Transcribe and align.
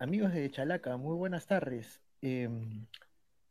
Amigos 0.00 0.32
de 0.32 0.48
Chalaca, 0.48 0.96
muy 0.96 1.16
buenas 1.16 1.46
tardes. 1.48 2.00
Em, 2.22 2.86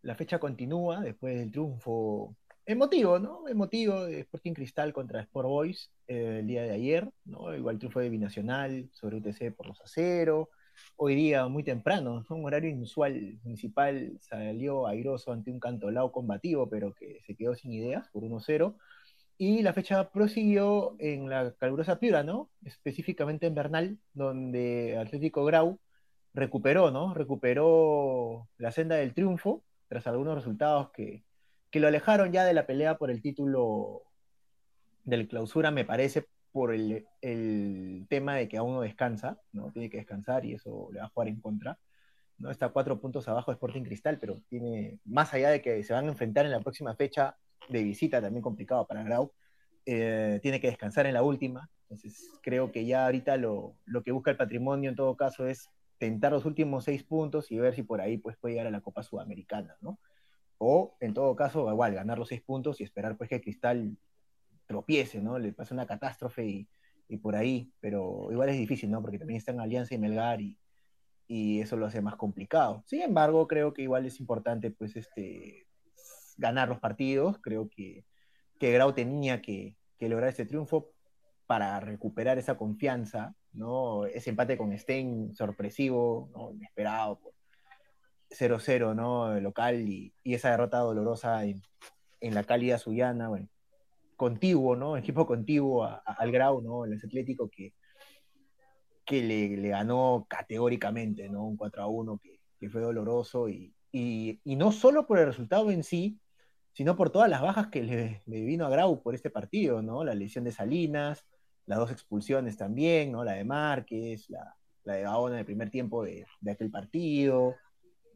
la 0.02 0.16
fecha 0.16 0.40
continúa 0.40 1.02
después 1.02 1.38
del 1.38 1.52
triunfo 1.52 2.38
emotivo, 2.66 3.20
¿no? 3.20 3.50
Emotivo 3.50 4.06
de 4.06 4.22
Sporting 4.22 4.54
Cristal 4.54 4.94
contra 4.94 5.20
Sport 5.22 5.48
Boys 5.50 5.92
eh, 6.08 6.38
el 6.40 6.48
día 6.48 6.64
de 6.64 6.72
ayer, 6.72 7.12
¿no? 7.26 7.54
Igual 7.54 7.80
triunfo 7.80 8.00
de 8.00 8.10
Binacional 8.10 8.90
sobre 8.94 9.18
UTC 9.18 9.54
por 9.58 9.68
los 9.68 9.82
a 9.82 9.88
cero. 9.88 10.50
Hoy 10.96 11.16
día 11.16 11.50
muy 11.50 11.64
temprano, 11.64 12.26
un 12.30 12.46
horario 12.46 12.70
inusual 12.70 13.38
municipal, 13.44 14.18
salió 14.22 14.88
airoso 14.88 15.34
ante 15.34 15.52
un 15.52 15.60
cantolao 15.60 16.14
combativo, 16.14 16.70
pero 16.70 16.94
que 16.94 17.20
se 17.26 17.36
quedó 17.36 17.56
sin 17.56 17.74
ideas 17.74 18.08
por 18.14 18.24
1-0. 18.24 18.78
Y 19.38 19.64
la 19.64 19.74
fecha 19.74 20.10
prosiguió 20.12 20.96
en 21.00 21.30
la 21.30 21.54
calurosa 21.60 22.00
Piura, 22.00 22.24
¿no? 22.24 22.50
Específicamente 22.64 23.48
en 23.48 23.56
Bernal, 23.56 24.00
donde 24.14 24.98
Atlético 24.98 25.44
Grau 25.44 25.78
recuperó, 26.38 26.92
¿no? 26.92 27.14
Recuperó 27.14 28.48
la 28.58 28.72
senda 28.72 28.96
del 28.96 29.14
triunfo 29.14 29.64
tras 29.88 30.06
algunos 30.06 30.36
resultados 30.36 30.92
que, 30.92 31.24
que 31.72 31.80
lo 31.80 31.88
alejaron 31.88 32.32
ya 32.32 32.46
de 32.46 32.54
la 32.54 32.68
pelea 32.68 32.98
por 32.98 33.10
el 33.10 33.22
título 33.22 34.04
del 35.04 35.28
clausura, 35.28 35.72
me 35.72 35.84
parece, 35.84 36.28
por 36.52 36.74
el, 36.74 37.08
el, 37.22 38.06
tema 38.08 38.36
de 38.36 38.48
que 38.48 38.58
aún 38.58 38.74
no 38.76 38.82
descansa, 38.82 39.40
¿no? 39.52 39.72
Tiene 39.72 39.90
que 39.90 39.98
descansar 39.98 40.46
y 40.46 40.54
eso 40.54 40.90
le 40.92 41.00
va 41.00 41.06
a 41.06 41.10
jugar 41.10 41.28
en 41.28 41.42
contra. 41.42 41.80
¿no? 42.38 42.52
Está 42.52 42.70
cuatro 42.70 43.00
puntos 43.00 43.28
abajo 43.28 43.52
de 43.52 43.56
Sporting 43.56 43.84
Cristal, 43.84 44.20
pero 44.20 44.42
tiene, 44.48 45.00
más 45.06 45.34
allá 45.34 45.50
de 45.50 45.62
que 45.62 45.84
se 45.84 45.94
van 45.94 46.06
a 46.06 46.10
enfrentar 46.10 46.46
en 46.46 46.52
la 46.52 46.60
próxima 46.60 46.96
fecha 46.96 47.36
de 47.68 47.84
visita, 47.84 48.22
también 48.22 48.44
complicado 48.44 48.86
para 48.86 49.04
Grau, 49.04 49.32
eh, 49.86 50.40
tiene 50.44 50.60
que 50.62 50.68
descansar 50.68 51.08
en 51.08 51.16
la 51.16 51.24
última. 51.24 51.70
Entonces 51.84 52.30
creo 52.44 52.72
que 52.72 52.86
ya 52.86 53.06
ahorita 53.06 53.38
lo, 53.38 53.76
lo 53.86 54.04
que 54.04 54.12
busca 54.12 54.30
el 54.30 54.38
patrimonio 54.38 54.90
en 54.90 54.96
todo 54.96 55.16
caso 55.16 55.48
es 55.48 55.70
tentar 55.98 56.32
los 56.32 56.46
últimos 56.46 56.84
seis 56.84 57.04
puntos 57.04 57.52
y 57.52 57.60
ver 57.60 57.74
si 57.74 57.84
por 57.84 58.02
ahí 58.02 58.18
pues, 58.18 58.38
puede 58.38 58.56
llegar 58.56 58.68
a 58.68 58.72
la 58.72 58.82
Copa 58.82 59.04
Sudamericana, 59.04 59.76
¿no? 59.82 60.00
O, 60.60 60.98
en 61.00 61.14
todo 61.14 61.36
caso, 61.36 61.70
igual, 61.70 61.94
ganar 61.94 62.18
los 62.18 62.30
seis 62.30 62.42
puntos 62.42 62.82
y 62.82 62.84
esperar 62.84 63.16
pues 63.18 63.30
que 63.30 63.42
Cristal 63.42 63.98
tropiece, 64.66 65.22
¿no? 65.22 65.38
Le 65.40 65.54
pase 65.54 65.74
una 65.74 65.86
catástrofe 65.86 66.68
y, 67.08 67.18
por 67.18 67.36
ahí, 67.36 67.72
pero 67.80 68.28
igual 68.32 68.50
es 68.50 68.58
difícil, 68.58 68.92
¿no? 68.92 69.02
Porque 69.02 69.20
también 69.20 69.38
están 69.38 69.60
Alianza 69.60 69.96
y 69.96 69.98
Melgar 69.98 70.42
y, 70.42 70.58
y 71.28 71.62
eso 71.62 71.78
lo 71.78 71.86
hace 71.86 72.02
más 72.02 72.16
complicado. 72.16 72.84
Sin 72.86 73.02
embargo, 73.02 73.48
creo 73.48 73.74
que 73.74 73.84
igual 73.84 74.06
es 74.06 74.20
importante 74.20 74.72
pues 74.72 74.96
este, 74.96 75.68
ganar 76.38 76.70
los 76.70 76.80
partidos, 76.80 77.38
creo 77.40 77.70
que, 77.70 78.06
que 78.60 78.72
Grau 78.72 78.94
tenía 78.94 79.42
que 79.42 79.76
lograr 80.00 80.30
ese 80.30 80.46
triunfo 80.46 80.92
para 81.48 81.80
recuperar 81.80 82.38
esa 82.38 82.58
confianza, 82.58 83.34
¿no? 83.54 84.06
Ese 84.06 84.30
empate 84.32 84.58
con 84.58 84.78
Stein 84.78 85.36
sorpresivo, 85.36 86.30
¿no? 86.34 86.52
inesperado, 86.52 87.20
0-0, 88.30 88.96
¿no? 88.96 89.40
Local 89.40 89.82
y, 89.82 90.14
y, 90.24 90.34
esa 90.34 90.52
derrota 90.52 90.80
dolorosa 90.80 91.46
en, 91.46 91.62
en, 92.22 92.34
la 92.36 92.44
cálida 92.44 92.78
suyana, 92.78 93.30
contiguo, 94.16 94.76
¿no? 94.76 94.98
Equipo 94.98 95.26
contiguo 95.26 95.86
a, 95.86 95.98
al 96.06 96.32
Grau, 96.32 96.62
¿no? 96.62 96.86
El 96.86 96.94
Atlético 96.94 97.50
que, 97.50 97.74
que 99.06 99.22
le, 99.24 99.58
le, 99.58 99.70
ganó 99.70 100.26
categóricamente, 100.30 101.30
¿no? 101.30 101.46
Un 101.46 101.58
4-1 101.58 102.20
que, 102.20 102.40
que, 102.60 102.70
fue 102.70 102.82
doloroso 102.82 103.48
y, 103.50 103.74
y, 103.92 104.40
y, 104.44 104.56
no 104.56 104.72
solo 104.72 105.08
por 105.08 105.20
el 105.20 105.28
resultado 105.28 105.72
en 105.72 105.84
sí, 105.84 106.20
sino 106.74 106.96
por 106.96 107.10
todas 107.10 107.30
las 107.30 107.42
bajas 107.42 107.68
que 107.68 107.84
le, 107.84 108.22
le 108.26 108.42
vino 108.42 108.66
a 108.66 108.70
Grau 108.70 109.02
por 109.02 109.16
este 109.16 109.30
partido, 109.30 109.82
¿no? 109.82 110.04
La 110.04 110.14
lesión 110.14 110.44
de 110.44 110.52
Salinas, 110.52 111.26
las 111.68 111.78
dos 111.78 111.92
expulsiones 111.92 112.58
también, 112.58 113.12
¿no? 113.12 113.24
La 113.24 113.34
de 113.34 113.44
Márquez, 113.44 114.30
la, 114.30 114.56
la 114.84 114.94
de 114.94 115.02
Gaona 115.04 115.36
en 115.36 115.40
el 115.40 115.46
primer 115.46 115.70
tiempo 115.70 116.04
de, 116.04 116.26
de 116.42 116.52
aquel 116.52 116.72
partido. 116.72 117.56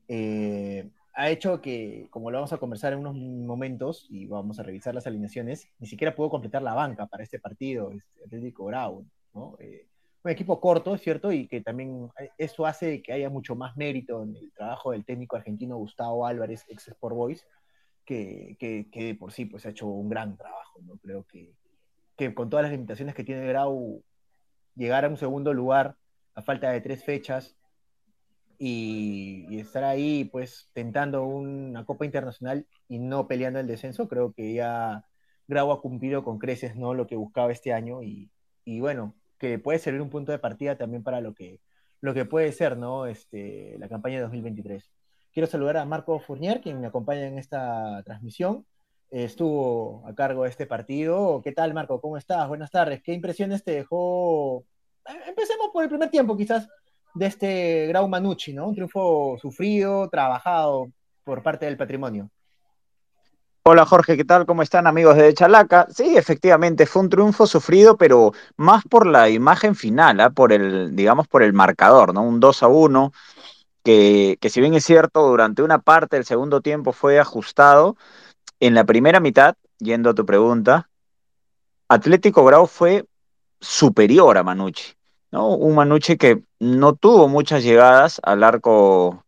Eh, 0.07 0.89
ha 1.13 1.29
hecho 1.29 1.61
que, 1.61 2.07
como 2.09 2.31
lo 2.31 2.37
vamos 2.37 2.53
a 2.53 2.57
conversar 2.57 2.93
en 2.93 2.99
unos 2.99 3.15
momentos 3.15 4.07
y 4.09 4.25
vamos 4.25 4.59
a 4.59 4.63
revisar 4.63 4.95
las 4.95 5.05
alineaciones, 5.05 5.67
ni 5.79 5.87
siquiera 5.87 6.15
pudo 6.15 6.29
completar 6.29 6.61
la 6.61 6.73
banca 6.73 7.05
para 7.07 7.23
este 7.23 7.39
partido, 7.39 7.91
este 7.91 8.23
Atlético 8.25 8.65
Grau, 8.65 9.05
¿no? 9.33 9.57
Eh, 9.59 9.87
un 10.23 10.31
equipo 10.31 10.61
corto, 10.61 10.95
es 10.95 11.01
cierto, 11.01 11.31
y 11.31 11.47
que 11.47 11.61
también 11.61 12.09
eso 12.37 12.65
hace 12.65 13.01
que 13.01 13.11
haya 13.11 13.29
mucho 13.29 13.55
más 13.55 13.75
mérito 13.75 14.23
en 14.23 14.35
el 14.35 14.51
trabajo 14.53 14.91
del 14.91 15.03
técnico 15.03 15.35
argentino 15.35 15.77
Gustavo 15.77 16.25
Álvarez, 16.27 16.63
ex 16.67 16.87
Sport 16.89 17.15
Boys, 17.15 17.47
que, 18.05 18.55
que, 18.59 18.87
que 18.91 19.15
por 19.15 19.31
sí 19.31 19.45
pues 19.45 19.65
ha 19.65 19.69
hecho 19.69 19.87
un 19.87 20.09
gran 20.09 20.37
trabajo, 20.37 20.79
¿no? 20.83 20.97
Creo 20.97 21.25
que 21.25 21.55
que 22.17 22.33
con 22.33 22.49
todas 22.49 22.63
las 22.63 22.71
limitaciones 22.71 23.15
que 23.15 23.23
tiene 23.23 23.47
Grau, 23.47 24.03
llegar 24.75 25.05
a 25.05 25.09
un 25.09 25.17
segundo 25.17 25.53
lugar 25.53 25.95
a 26.35 26.41
falta 26.41 26.71
de 26.71 26.81
tres 26.81 27.03
fechas 27.03 27.57
y, 28.57 29.45
y, 29.49 29.59
estar 29.59 29.83
ahí, 29.83 30.25
pues, 30.25 30.69
tentando 30.73 31.23
una 31.25 31.85
Copa 31.85 32.05
Internacional 32.05 32.67
y 32.87 32.99
no 32.99 33.27
peleando 33.27 33.59
el 33.59 33.67
descenso, 33.67 34.07
creo 34.07 34.33
que 34.33 34.53
ya 34.53 35.05
Grau 35.47 35.71
ha 35.71 35.81
cumplido 35.81 36.23
con 36.23 36.39
creces, 36.39 36.75
¿no? 36.75 36.93
Lo 36.93 37.07
que 37.07 37.15
buscaba 37.15 37.51
este 37.51 37.73
año 37.73 38.01
y, 38.03 38.29
bueno, 38.79 39.15
que 39.37 39.59
puede 39.59 39.79
servir 39.79 40.01
un 40.01 40.09
punto 40.09 40.31
de 40.31 40.39
partida 40.39 40.77
también 40.77 41.03
para 41.03 41.21
lo 41.21 41.33
que, 41.33 41.59
lo 42.01 42.13
que 42.13 42.25
puede 42.25 42.51
ser, 42.53 42.77
¿no? 42.77 43.05
Este, 43.05 43.77
la 43.79 43.89
campaña 43.89 44.15
de 44.17 44.21
2023. 44.23 44.91
Quiero 45.33 45.47
saludar 45.47 45.77
a 45.77 45.85
Marco 45.85 46.19
Fournier, 46.19 46.61
quien 46.61 46.79
me 46.79 46.87
acompaña 46.87 47.27
en 47.27 47.37
esta 47.37 48.01
transmisión 48.03 48.65
estuvo 49.11 50.03
a 50.07 50.15
cargo 50.15 50.43
de 50.43 50.49
este 50.49 50.65
partido. 50.65 51.41
¿Qué 51.43 51.51
tal, 51.51 51.73
Marco? 51.73 51.99
¿Cómo 51.99 52.17
estás? 52.17 52.47
Buenas 52.47 52.71
tardes. 52.71 53.01
¿Qué 53.03 53.13
impresiones 53.13 53.63
te 53.63 53.71
dejó? 53.71 54.63
Eh, 55.05 55.19
empecemos 55.27 55.69
por 55.71 55.83
el 55.83 55.89
primer 55.89 56.09
tiempo, 56.09 56.37
quizás, 56.37 56.67
de 57.13 57.25
este 57.25 57.87
Grau 57.87 58.07
Manucci, 58.07 58.53
¿no? 58.53 58.69
Un 58.69 58.75
triunfo 58.75 59.37
sufrido, 59.39 60.09
trabajado 60.09 60.87
por 61.23 61.43
parte 61.43 61.65
del 61.65 61.77
patrimonio. 61.77 62.29
Hola 63.63 63.85
Jorge, 63.85 64.17
¿qué 64.17 64.25
tal? 64.25 64.47
¿Cómo 64.47 64.63
están 64.63 64.87
amigos 64.87 65.17
de 65.17 65.35
Chalaca? 65.35 65.85
Sí, 65.91 66.17
efectivamente, 66.17 66.87
fue 66.87 67.03
un 67.03 67.09
triunfo 67.09 67.45
sufrido, 67.45 67.95
pero 67.95 68.31
más 68.57 68.83
por 68.85 69.05
la 69.05 69.29
imagen 69.29 69.75
final, 69.75 70.19
¿eh? 70.19 70.31
por 70.31 70.51
el, 70.51 70.95
digamos, 70.95 71.27
por 71.27 71.43
el 71.43 71.53
marcador, 71.53 72.11
¿no? 72.11 72.23
Un 72.23 72.39
2 72.39 72.63
a 72.63 72.67
1, 72.67 73.13
que, 73.83 74.37
que 74.41 74.49
si 74.49 74.61
bien 74.61 74.73
es 74.73 74.83
cierto, 74.83 75.27
durante 75.27 75.61
una 75.61 75.77
parte 75.77 76.15
del 76.15 76.25
segundo 76.25 76.61
tiempo 76.61 76.91
fue 76.91 77.19
ajustado, 77.19 77.97
en 78.61 78.75
la 78.75 78.85
primera 78.85 79.19
mitad, 79.19 79.55
yendo 79.79 80.11
a 80.11 80.13
tu 80.13 80.25
pregunta, 80.25 80.87
Atlético 81.89 82.45
Grau 82.45 82.67
fue 82.67 83.05
superior 83.59 84.37
a 84.37 84.43
Manucci, 84.43 84.93
¿no? 85.31 85.55
Un 85.55 85.75
Manucci 85.75 86.15
que 86.15 86.43
no 86.59 86.93
tuvo 86.93 87.27
muchas 87.27 87.63
llegadas 87.63 88.21
al 88.23 88.43
arco 88.43 89.25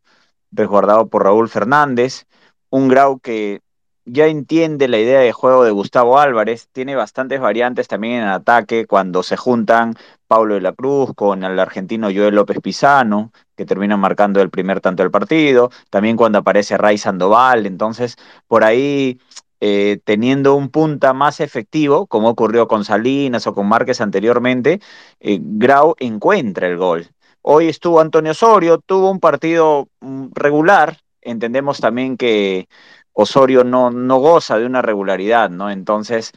resguardado 0.51 1.07
por 1.07 1.23
Raúl 1.23 1.49
Fernández, 1.49 2.25
un 2.69 2.87
Grau 2.87 3.19
que 3.19 3.61
ya 4.05 4.27
entiende 4.27 4.87
la 4.87 4.99
idea 4.99 5.19
de 5.19 5.31
juego 5.31 5.63
de 5.63 5.71
Gustavo 5.71 6.19
Álvarez, 6.19 6.67
tiene 6.71 6.95
bastantes 6.95 7.39
variantes 7.39 7.87
también 7.87 8.21
en 8.21 8.27
ataque 8.27 8.85
cuando 8.85 9.23
se 9.23 9.37
juntan 9.37 9.95
Pablo 10.27 10.55
de 10.55 10.61
la 10.61 10.73
Cruz 10.73 11.11
con 11.15 11.43
el 11.43 11.59
argentino 11.59 12.07
Joel 12.13 12.35
López 12.35 12.59
Pizano, 12.61 13.31
que 13.55 13.65
termina 13.65 13.97
marcando 13.97 14.41
el 14.41 14.49
primer 14.49 14.81
tanto 14.81 15.03
del 15.03 15.11
partido, 15.11 15.71
también 15.89 16.17
cuando 16.17 16.39
aparece 16.39 16.77
Ray 16.77 16.97
Sandoval, 16.97 17.65
entonces 17.65 18.17
por 18.47 18.63
ahí 18.63 19.19
eh, 19.61 19.99
teniendo 20.03 20.55
un 20.55 20.69
punta 20.69 21.13
más 21.13 21.39
efectivo, 21.39 22.05
como 22.07 22.29
ocurrió 22.29 22.67
con 22.67 22.83
Salinas 22.83 23.47
o 23.47 23.53
con 23.53 23.67
Márquez 23.67 24.01
anteriormente, 24.01 24.81
eh, 25.21 25.39
Grau 25.41 25.95
encuentra 25.99 26.67
el 26.67 26.77
gol. 26.77 27.07
Hoy 27.41 27.69
estuvo 27.69 28.01
Antonio 28.01 28.31
Osorio, 28.31 28.79
tuvo 28.79 29.09
un 29.09 29.21
partido 29.21 29.87
mm, 30.01 30.27
regular, 30.33 30.97
entendemos 31.21 31.79
también 31.79 32.17
que 32.17 32.67
Osorio 33.13 33.63
no, 33.63 33.91
no 33.91 34.17
goza 34.19 34.57
de 34.59 34.65
una 34.65 34.81
regularidad, 34.81 35.49
¿no? 35.49 35.69
Entonces, 35.71 36.31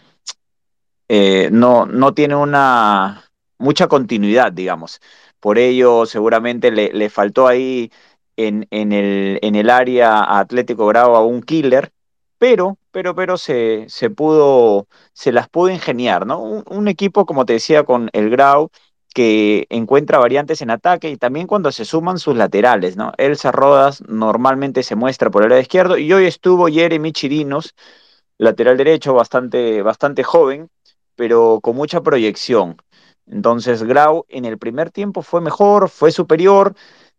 eh, 1.08 1.48
no, 1.52 1.86
no 1.86 2.14
tiene 2.14 2.34
una 2.36 3.24
mucha 3.58 3.86
continuidad, 3.88 4.52
digamos. 4.52 5.00
Por 5.40 5.58
ello, 5.58 6.06
seguramente 6.06 6.70
le, 6.70 6.92
le 6.92 7.10
faltó 7.10 7.46
ahí 7.46 7.90
en, 8.36 8.66
en, 8.70 8.92
el, 8.92 9.38
en 9.42 9.54
el 9.54 9.70
área 9.70 10.38
Atlético 10.38 10.86
Grau 10.86 11.14
a 11.16 11.24
un 11.24 11.42
killer, 11.42 11.92
pero, 12.38 12.78
pero, 12.90 13.14
pero 13.14 13.38
se, 13.38 13.86
se 13.88 14.10
pudo, 14.10 14.88
se 15.12 15.32
las 15.32 15.48
pudo 15.48 15.70
ingeniar, 15.70 16.26
¿no? 16.26 16.40
Un, 16.42 16.64
un 16.68 16.88
equipo, 16.88 17.24
como 17.26 17.46
te 17.46 17.54
decía, 17.54 17.84
con 17.84 18.10
el 18.12 18.30
Grau, 18.30 18.70
que 19.16 19.66
encuentra 19.70 20.18
variantes 20.18 20.60
en 20.60 20.68
ataque 20.68 21.08
y 21.08 21.16
también 21.16 21.46
cuando 21.46 21.72
se 21.72 21.86
suman 21.86 22.18
sus 22.18 22.36
laterales, 22.36 22.98
¿no? 22.98 23.12
Elsa 23.16 23.50
Rodas 23.50 24.02
normalmente 24.06 24.82
se 24.82 24.94
muestra 24.94 25.30
por 25.30 25.42
el 25.42 25.48
lado 25.48 25.62
izquierdo 25.62 25.96
y 25.96 26.12
hoy 26.12 26.26
estuvo 26.26 26.66
Jeremy 26.66 27.12
Chirinos, 27.12 27.74
lateral 28.36 28.76
derecho, 28.76 29.14
bastante, 29.14 29.80
bastante 29.80 30.22
joven, 30.22 30.68
pero 31.14 31.60
con 31.62 31.76
mucha 31.76 32.02
proyección. 32.02 32.76
Entonces 33.26 33.84
Grau 33.84 34.26
en 34.28 34.44
el 34.44 34.58
primer 34.58 34.90
tiempo 34.90 35.22
fue 35.22 35.40
mejor, 35.40 35.88
fue 35.88 36.10
superior, 36.10 36.74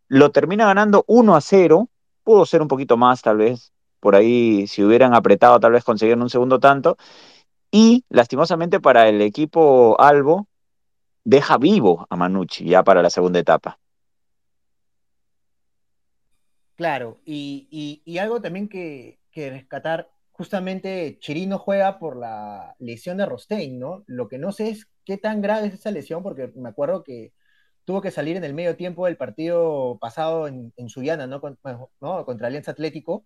lo 0.07 0.29
termina 0.29 0.67
ganando 0.67 1.03
1 1.07 1.35
a 1.35 1.41
0, 1.41 1.89
pudo 2.23 2.45
ser 2.45 2.61
un 2.61 2.67
poquito 2.67 2.95
más 2.95 3.23
tal 3.23 3.37
vez, 3.37 3.71
por 3.99 4.15
ahí 4.15 4.67
si 4.67 4.83
hubieran 4.83 5.15
apretado 5.15 5.59
tal 5.59 5.71
vez 5.71 5.83
conseguir 5.83 6.15
un 6.15 6.29
segundo 6.29 6.59
tanto, 6.59 6.95
y 7.71 8.05
lastimosamente 8.09 8.79
para 8.79 9.09
el 9.09 9.19
equipo 9.19 9.99
Albo, 9.99 10.47
deja 11.27 11.57
vivo 11.57 12.07
a 12.09 12.15
Manucci 12.15 12.63
ya 12.63 12.83
para 12.83 13.01
la 13.01 13.09
segunda 13.09 13.39
etapa. 13.39 13.77
Claro, 16.75 17.19
y, 17.25 18.01
y, 18.05 18.17
algo 18.19 18.39
también 18.39 18.69
que, 18.69 19.19
que, 19.31 19.49
rescatar, 19.49 20.09
justamente 20.31 21.17
Chirino 21.19 21.57
juega 21.57 21.99
por 21.99 22.15
la 22.15 22.75
lesión 22.79 23.17
de 23.17 23.25
Rostein, 23.25 23.77
¿no? 23.77 24.03
Lo 24.05 24.29
que 24.29 24.37
no 24.37 24.51
sé 24.53 24.69
es 24.69 24.87
qué 25.03 25.17
tan 25.17 25.41
grave 25.41 25.67
es 25.67 25.73
esa 25.73 25.91
lesión, 25.91 26.23
porque 26.23 26.51
me 26.55 26.69
acuerdo 26.69 27.03
que 27.03 27.33
tuvo 27.83 28.01
que 28.01 28.11
salir 28.11 28.37
en 28.37 28.43
el 28.45 28.53
medio 28.53 28.77
tiempo 28.77 29.05
del 29.05 29.17
partido 29.17 29.97
pasado 29.99 30.47
en, 30.47 30.71
en 30.77 30.87
Suyana, 30.87 31.27
¿no? 31.27 31.41
¿no? 31.99 32.25
Contra 32.25 32.47
Alianza 32.47 32.71
Atlético, 32.71 33.25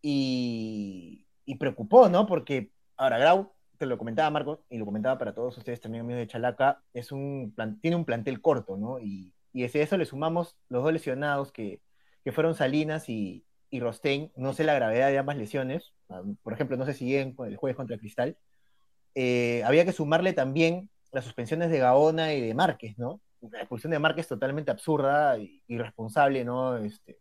y, 0.00 1.26
y, 1.44 1.56
preocupó, 1.56 2.08
¿no? 2.08 2.26
Porque 2.26 2.70
ahora 2.96 3.18
Grau, 3.18 3.52
lo 3.86 3.98
comentaba 3.98 4.30
Marco, 4.30 4.64
y 4.70 4.78
lo 4.78 4.84
comentaba 4.84 5.18
para 5.18 5.34
todos 5.34 5.56
ustedes 5.58 5.80
también 5.80 6.04
amigos 6.04 6.20
de 6.20 6.26
Chalaca, 6.26 6.82
es 6.92 7.12
un 7.12 7.54
tiene 7.80 7.96
un 7.96 8.04
plantel 8.04 8.40
corto, 8.40 8.76
¿no? 8.76 8.98
Y, 9.00 9.34
y 9.52 9.64
a 9.64 9.66
eso 9.66 9.96
le 9.96 10.04
sumamos 10.04 10.56
los 10.68 10.82
dos 10.82 10.92
lesionados 10.92 11.52
que, 11.52 11.80
que 12.24 12.32
fueron 12.32 12.54
Salinas 12.54 13.08
y, 13.08 13.44
y 13.70 13.80
Rostein, 13.80 14.32
no 14.36 14.52
sé 14.52 14.64
la 14.64 14.74
gravedad 14.74 15.08
de 15.08 15.18
ambas 15.18 15.36
lesiones, 15.36 15.92
ah, 16.08 16.22
por 16.42 16.52
ejemplo, 16.52 16.76
no 16.76 16.86
sé 16.86 16.92
si 16.92 17.00
siguen 17.00 17.34
con 17.34 17.48
el 17.48 17.56
jueves 17.56 17.76
contra 17.76 17.98
Cristal, 17.98 18.36
eh, 19.14 19.62
había 19.64 19.84
que 19.84 19.92
sumarle 19.92 20.32
también 20.32 20.90
las 21.12 21.24
suspensiones 21.24 21.70
de 21.70 21.78
Gaona 21.78 22.34
y 22.34 22.40
de 22.40 22.54
Márquez, 22.54 22.98
¿no? 22.98 23.20
La 23.40 23.60
expulsión 23.60 23.90
de 23.92 23.98
Márquez 23.98 24.26
totalmente 24.26 24.70
absurda, 24.70 25.36
irresponsable, 25.66 26.44
¿no? 26.44 26.76
Este, 26.78 27.18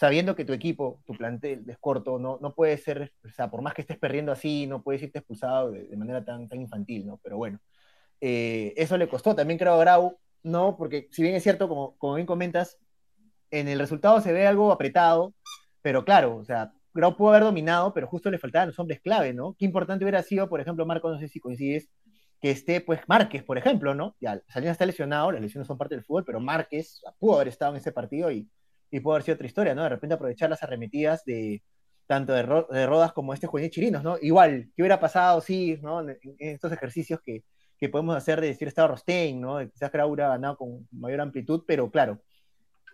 sabiendo 0.00 0.34
que 0.34 0.46
tu 0.46 0.54
equipo, 0.54 1.02
tu 1.04 1.12
plantel 1.12 1.62
es 1.68 1.76
corto, 1.76 2.18
no, 2.18 2.38
no 2.40 2.54
puede 2.54 2.78
ser, 2.78 3.12
o 3.22 3.28
sea, 3.32 3.50
por 3.50 3.60
más 3.60 3.74
que 3.74 3.82
estés 3.82 3.98
perdiendo 3.98 4.32
así, 4.32 4.66
no 4.66 4.82
puedes 4.82 5.02
irte 5.02 5.18
expulsado 5.18 5.72
de, 5.72 5.94
manera 5.94 6.24
tan, 6.24 6.48
tan 6.48 6.58
infantil, 6.58 7.06
¿no? 7.06 7.20
Pero 7.22 7.36
bueno, 7.36 7.60
eh, 8.22 8.72
eso 8.78 8.96
le 8.96 9.10
costó 9.10 9.34
también 9.36 9.58
creo 9.58 9.74
a 9.74 9.78
Grau, 9.78 10.18
¿no? 10.42 10.74
Porque 10.78 11.08
si 11.10 11.20
bien 11.22 11.34
es 11.34 11.42
cierto, 11.42 11.68
como, 11.68 11.98
como 11.98 12.14
bien 12.14 12.26
comentas, 12.26 12.78
en 13.50 13.68
el 13.68 13.78
resultado 13.78 14.22
se 14.22 14.32
ve 14.32 14.46
algo 14.46 14.72
apretado, 14.72 15.34
pero 15.82 16.02
claro, 16.02 16.36
o 16.36 16.44
sea, 16.46 16.72
Grau 16.94 17.14
pudo 17.14 17.30
haber 17.30 17.42
dominado, 17.42 17.92
pero 17.92 18.06
justo 18.06 18.30
le 18.30 18.38
faltaban 18.38 18.68
los 18.68 18.78
hombres 18.78 19.02
clave, 19.02 19.34
¿no? 19.34 19.54
Qué 19.58 19.66
importante 19.66 20.02
hubiera 20.06 20.22
sido, 20.22 20.48
por 20.48 20.62
ejemplo, 20.62 20.86
Marco, 20.86 21.10
no 21.10 21.20
sé 21.20 21.28
si 21.28 21.40
coincides, 21.40 21.90
que 22.40 22.50
esté, 22.50 22.80
pues, 22.80 23.00
Márquez, 23.06 23.44
por 23.44 23.58
ejemplo, 23.58 23.94
¿no? 23.94 24.16
Ya, 24.18 24.40
Salinas 24.48 24.72
está 24.72 24.86
lesionado, 24.86 25.30
las 25.30 25.42
lesiones 25.42 25.66
son 25.66 25.76
parte 25.76 25.94
del 25.94 26.04
fútbol, 26.04 26.24
pero 26.24 26.40
Márquez 26.40 27.02
pudo 27.18 27.34
haber 27.34 27.48
estado 27.48 27.72
en 27.72 27.78
ese 27.78 27.92
partido 27.92 28.32
y, 28.32 28.48
y 28.90 29.00
pudo 29.00 29.14
haber 29.14 29.24
sido 29.24 29.34
otra 29.34 29.46
historia, 29.46 29.74
¿no? 29.74 29.82
De 29.82 29.88
repente 29.88 30.14
aprovechar 30.14 30.50
las 30.50 30.62
arremetidas 30.62 31.24
de 31.24 31.62
tanto 32.06 32.32
de, 32.32 32.42
Rodas 32.86 33.12
como 33.12 33.32
este 33.32 33.46
juvenil 33.46 33.70
Chirinos, 33.70 34.02
¿no? 34.02 34.16
Igual, 34.20 34.68
¿qué 34.74 34.82
hubiera 34.82 34.98
pasado, 34.98 35.40
sí, 35.40 35.78
¿no? 35.80 36.00
En, 36.00 36.18
estos 36.38 36.72
ejercicios 36.72 37.20
que, 37.24 37.44
que, 37.78 37.88
podemos 37.88 38.16
hacer 38.16 38.40
de 38.40 38.48
decir 38.48 38.66
estaba 38.66 38.88
Rostein, 38.88 39.40
¿no? 39.40 39.60
Quizás 39.70 39.92
Grau 39.92 40.10
hubiera 40.10 40.30
ganado 40.30 40.56
con 40.56 40.88
mayor 40.90 41.20
amplitud, 41.20 41.62
pero 41.68 41.88
claro, 41.88 42.20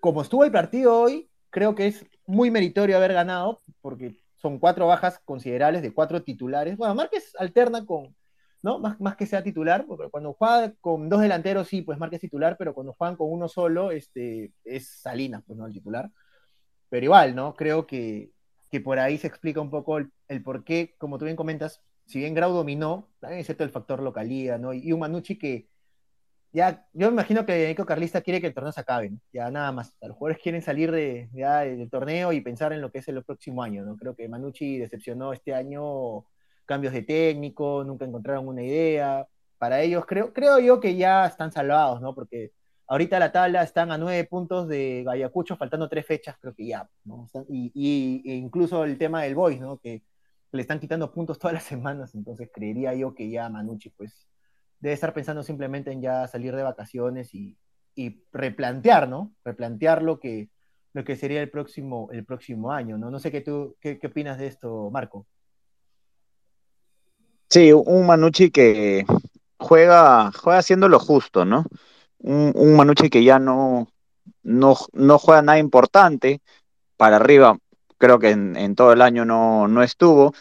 como 0.00 0.20
estuvo 0.20 0.44
el 0.44 0.52
partido 0.52 1.00
hoy, 1.00 1.30
creo 1.48 1.74
que 1.74 1.86
es 1.86 2.04
muy 2.26 2.50
meritorio 2.50 2.96
haber 2.98 3.14
ganado, 3.14 3.62
porque 3.80 4.20
son 4.34 4.58
cuatro 4.58 4.86
bajas 4.86 5.18
considerables 5.24 5.80
de 5.80 5.94
cuatro 5.94 6.22
titulares. 6.22 6.76
Bueno, 6.76 6.94
Márquez 6.94 7.32
alterna 7.38 7.86
con, 7.86 8.14
¿no? 8.62 8.78
Más, 8.78 9.00
más 9.00 9.16
que 9.16 9.26
sea 9.26 9.42
titular, 9.42 9.86
porque 9.86 10.10
cuando 10.10 10.32
juega 10.34 10.72
con 10.80 11.08
dos 11.08 11.20
delanteros, 11.20 11.68
sí, 11.68 11.82
pues 11.82 11.98
Márquez 11.98 12.20
titular, 12.20 12.56
pero 12.58 12.74
cuando 12.74 12.94
juegan 12.94 13.16
con 13.16 13.30
uno 13.30 13.48
solo, 13.48 13.90
este, 13.90 14.52
es 14.64 14.88
Salinas, 15.00 15.42
pues 15.46 15.58
no 15.58 15.66
el 15.66 15.72
titular. 15.72 16.10
Pero 16.88 17.04
igual, 17.04 17.34
¿no? 17.34 17.54
Creo 17.54 17.86
que, 17.86 18.32
que 18.70 18.80
por 18.80 18.98
ahí 18.98 19.18
se 19.18 19.26
explica 19.26 19.60
un 19.60 19.70
poco 19.70 19.98
el, 19.98 20.42
por 20.42 20.64
qué, 20.64 20.94
como 20.98 21.18
tú 21.18 21.24
bien 21.24 21.36
comentas, 21.36 21.82
si 22.06 22.20
bien 22.20 22.34
Grau 22.34 22.52
dominó, 22.52 23.08
también 23.20 23.40
es 23.40 23.46
cierto 23.46 23.64
el 23.64 23.70
factor 23.70 24.02
localía, 24.02 24.58
¿no? 24.58 24.72
Y 24.72 24.92
un 24.92 25.00
Manucci 25.00 25.38
que 25.38 25.68
ya, 26.52 26.88
yo 26.94 27.08
me 27.08 27.12
imagino 27.12 27.44
que 27.44 27.68
Nico 27.68 27.84
Carlista 27.84 28.22
quiere 28.22 28.40
que 28.40 28.46
el 28.46 28.54
torneo 28.54 28.72
se 28.72 28.80
acabe, 28.80 29.12
ya 29.32 29.50
nada 29.50 29.72
más. 29.72 29.94
Los 30.00 30.16
jugadores 30.16 30.42
quieren 30.42 30.62
salir 30.62 30.90
de, 30.90 31.28
ya, 31.34 31.60
del 31.60 31.90
torneo 31.90 32.32
y 32.32 32.40
pensar 32.40 32.72
en 32.72 32.80
lo 32.80 32.90
que 32.90 33.00
es 33.00 33.08
el 33.08 33.22
próximo 33.24 33.62
año, 33.62 33.84
¿no? 33.84 33.96
Creo 33.96 34.14
que 34.16 34.28
Manucci 34.28 34.78
decepcionó 34.78 35.32
este 35.32 35.54
año 35.54 36.24
cambios 36.66 36.92
de 36.92 37.02
técnico, 37.02 37.84
nunca 37.84 38.04
encontraron 38.04 38.48
una 38.48 38.62
idea. 38.62 39.26
Para 39.58 39.80
ellos, 39.82 40.04
creo, 40.06 40.32
creo 40.32 40.58
yo 40.58 40.80
que 40.80 40.96
ya 40.96 41.26
están 41.26 41.52
salvados, 41.52 42.00
¿no? 42.02 42.14
Porque 42.14 42.52
ahorita 42.86 43.18
la 43.18 43.32
tabla 43.32 43.62
están 43.62 43.90
a 43.90 43.98
nueve 43.98 44.24
puntos 44.24 44.68
de 44.68 45.04
Ayacucho, 45.08 45.56
faltando 45.56 45.88
tres 45.88 46.06
fechas, 46.06 46.36
creo 46.40 46.54
que 46.54 46.66
ya, 46.66 46.88
¿no? 47.04 47.28
Y, 47.48 47.72
y, 47.74 48.34
incluso 48.34 48.84
el 48.84 48.98
tema 48.98 49.22
del 49.22 49.34
Boys, 49.34 49.60
¿no? 49.60 49.78
Que 49.78 50.02
le 50.52 50.62
están 50.62 50.80
quitando 50.80 51.12
puntos 51.12 51.38
todas 51.38 51.54
las 51.54 51.64
semanas, 51.64 52.14
entonces 52.14 52.50
creería 52.52 52.94
yo 52.94 53.14
que 53.14 53.30
ya 53.30 53.48
Manucci, 53.48 53.90
pues, 53.90 54.28
debe 54.80 54.94
estar 54.94 55.14
pensando 55.14 55.42
simplemente 55.42 55.90
en 55.92 56.02
ya 56.02 56.26
salir 56.28 56.54
de 56.54 56.62
vacaciones 56.62 57.34
y, 57.34 57.56
replantear, 58.30 59.08
¿no? 59.08 59.32
Replantear 59.42 60.02
lo 60.02 60.20
que, 60.20 60.50
lo 60.92 61.02
que 61.04 61.16
sería 61.16 61.40
el 61.40 61.50
próximo, 61.50 62.10
el 62.12 62.26
próximo 62.26 62.70
año, 62.70 62.98
¿no? 62.98 63.10
No 63.10 63.18
sé 63.18 63.32
qué 63.32 63.40
tú, 63.40 63.76
qué 63.80 63.98
opinas 64.04 64.38
de 64.38 64.48
esto, 64.48 64.90
Marco. 64.90 65.26
Sí, 67.56 67.72
un 67.72 68.06
Manucci 68.06 68.50
que 68.50 69.06
juega, 69.56 70.30
juega 70.30 70.58
haciendo 70.58 70.90
lo 70.90 70.98
justo, 70.98 71.46
¿no? 71.46 71.64
Un, 72.18 72.52
un 72.54 72.76
Manucci 72.76 73.08
que 73.08 73.24
ya 73.24 73.38
no, 73.38 73.88
no, 74.42 74.76
no, 74.92 75.18
juega 75.18 75.40
nada 75.40 75.58
importante. 75.58 76.42
Para 76.98 77.16
arriba, 77.16 77.56
creo 77.96 78.18
que 78.18 78.28
en, 78.28 78.74
todo 78.74 78.92
el 78.92 79.00
año 79.00 79.24
no, 79.24 79.68
no, 79.68 79.82
estuvo. 79.82 80.34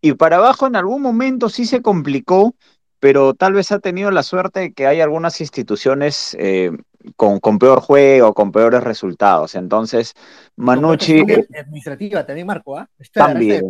Y 0.00 0.14
para 0.14 0.38
abajo 0.38 0.66
en 0.66 0.76
algún 0.76 1.02
momento 1.02 1.50
sí 1.50 1.66
se 1.66 1.82
complicó, 1.82 2.54
pero 3.00 3.34
tal 3.34 3.52
vez 3.52 3.70
ha 3.70 3.78
tenido 3.78 4.10
la 4.10 4.22
suerte 4.22 4.60
de 4.60 4.72
que 4.72 4.86
hay 4.86 5.02
algunas 5.02 5.42
instituciones 5.42 6.34
eh, 6.40 6.70
con, 7.16 7.38
con, 7.38 7.58
peor 7.58 7.82
juego, 7.82 8.32
con 8.32 8.50
peores 8.50 8.82
resultados. 8.82 9.56
Entonces, 9.56 10.14
Manucci... 10.56 11.20
administrativa 11.20 12.24
también, 12.24 12.46
Marco, 12.46 12.78
¿ah? 12.78 12.88
También. 13.12 13.62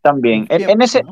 también. 0.00 0.46
En, 0.48 0.80
ese, 0.80 1.02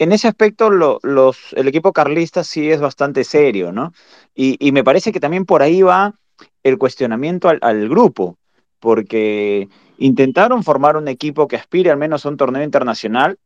en 0.00 0.12
ese 0.12 0.28
aspecto 0.28 0.70
el 0.70 1.68
equipo 1.68 1.92
carlista 1.92 2.42
sí 2.42 2.70
es 2.70 2.80
bastante 2.80 3.22
serio, 3.22 3.70
¿no? 3.70 3.92
Y, 4.34 4.72
me 4.72 4.82
parece 4.82 5.12
que 5.12 5.20
también 5.20 5.44
por 5.44 5.60
ahí 5.60 5.82
va 5.82 6.14
el 6.62 6.78
cuestionamiento 6.78 7.50
al, 7.50 7.88
grupo, 7.88 8.38
porque 8.78 9.68
intentaron 9.98 10.64
formar 10.64 10.96
un 10.96 11.06
equipo 11.06 11.46
que 11.46 11.56
aspire 11.56 11.90
al 11.90 11.98
menos 11.98 12.24
a 12.24 12.30
un 12.30 12.38
torneo 12.38 12.62
internacional 12.62 13.38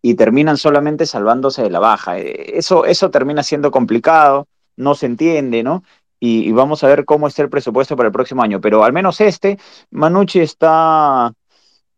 y 0.00 0.14
terminan 0.14 0.56
solamente 0.56 1.06
salvándose 1.06 1.64
de 1.64 1.70
la 1.70 1.80
baja. 1.80 2.20
E, 2.20 2.56
eso, 2.56 2.84
eso 2.84 3.10
termina 3.10 3.42
siendo 3.42 3.72
complicado, 3.72 4.46
no 4.76 4.94
se 4.94 5.06
entiende, 5.06 5.64
¿no? 5.64 5.82
Y, 6.20 6.48
y, 6.48 6.52
vamos 6.52 6.84
a 6.84 6.86
ver 6.86 7.04
cómo 7.04 7.26
está 7.26 7.42
el 7.42 7.50
presupuesto 7.50 7.96
para 7.96 8.06
el 8.06 8.12
próximo 8.12 8.44
año. 8.44 8.60
Pero 8.60 8.84
al 8.84 8.92
menos 8.92 9.20
este, 9.20 9.58
Manucci 9.90 10.38
está 10.38 11.32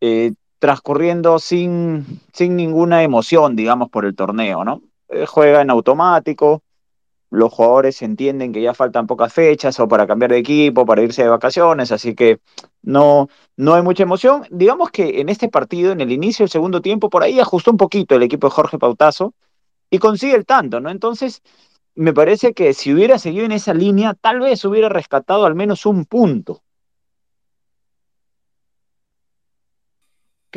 eh, 0.00 0.32
transcurriendo 0.58 1.38
sin, 1.38 2.20
sin 2.32 2.56
ninguna 2.56 3.02
emoción, 3.02 3.56
digamos, 3.56 3.90
por 3.90 4.04
el 4.04 4.14
torneo, 4.14 4.64
¿no? 4.64 4.82
Eh, 5.08 5.26
juega 5.26 5.62
en 5.62 5.70
automático, 5.70 6.62
los 7.30 7.52
jugadores 7.52 8.00
entienden 8.02 8.52
que 8.52 8.62
ya 8.62 8.74
faltan 8.74 9.06
pocas 9.06 9.32
fechas 9.32 9.78
o 9.80 9.88
para 9.88 10.06
cambiar 10.06 10.30
de 10.30 10.38
equipo, 10.38 10.86
para 10.86 11.02
irse 11.02 11.22
de 11.22 11.28
vacaciones, 11.28 11.92
así 11.92 12.14
que 12.14 12.40
no, 12.82 13.28
no 13.56 13.74
hay 13.74 13.82
mucha 13.82 14.02
emoción. 14.02 14.44
Digamos 14.50 14.90
que 14.90 15.20
en 15.20 15.28
este 15.28 15.48
partido, 15.48 15.92
en 15.92 16.00
el 16.00 16.10
inicio 16.10 16.44
del 16.44 16.50
segundo 16.50 16.80
tiempo, 16.80 17.10
por 17.10 17.22
ahí 17.22 17.38
ajustó 17.38 17.70
un 17.70 17.76
poquito 17.76 18.14
el 18.14 18.22
equipo 18.22 18.46
de 18.46 18.52
Jorge 18.52 18.78
Pautazo 18.78 19.34
y 19.90 19.98
consigue 19.98 20.34
el 20.34 20.46
tanto, 20.46 20.80
¿no? 20.80 20.90
Entonces, 20.90 21.42
me 21.94 22.14
parece 22.14 22.54
que 22.54 22.72
si 22.74 22.94
hubiera 22.94 23.18
seguido 23.18 23.44
en 23.44 23.52
esa 23.52 23.74
línea, 23.74 24.14
tal 24.14 24.40
vez 24.40 24.64
hubiera 24.64 24.88
rescatado 24.88 25.44
al 25.44 25.54
menos 25.54 25.84
un 25.84 26.04
punto. 26.04 26.62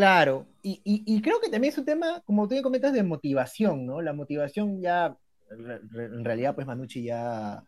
Claro, 0.01 0.47
y, 0.63 1.21
creo 1.21 1.39
que 1.39 1.49
también 1.49 1.71
es 1.71 1.77
un 1.77 1.85
tema, 1.85 2.21
como 2.25 2.47
tú 2.47 2.59
comentas, 2.63 2.91
de 2.91 3.03
motivación, 3.03 3.85
¿no? 3.85 4.01
La 4.01 4.13
motivación 4.13 4.81
ya, 4.81 5.15
en 5.51 6.25
realidad, 6.25 6.55
pues 6.55 6.65
Manucci 6.65 7.03
ya, 7.03 7.63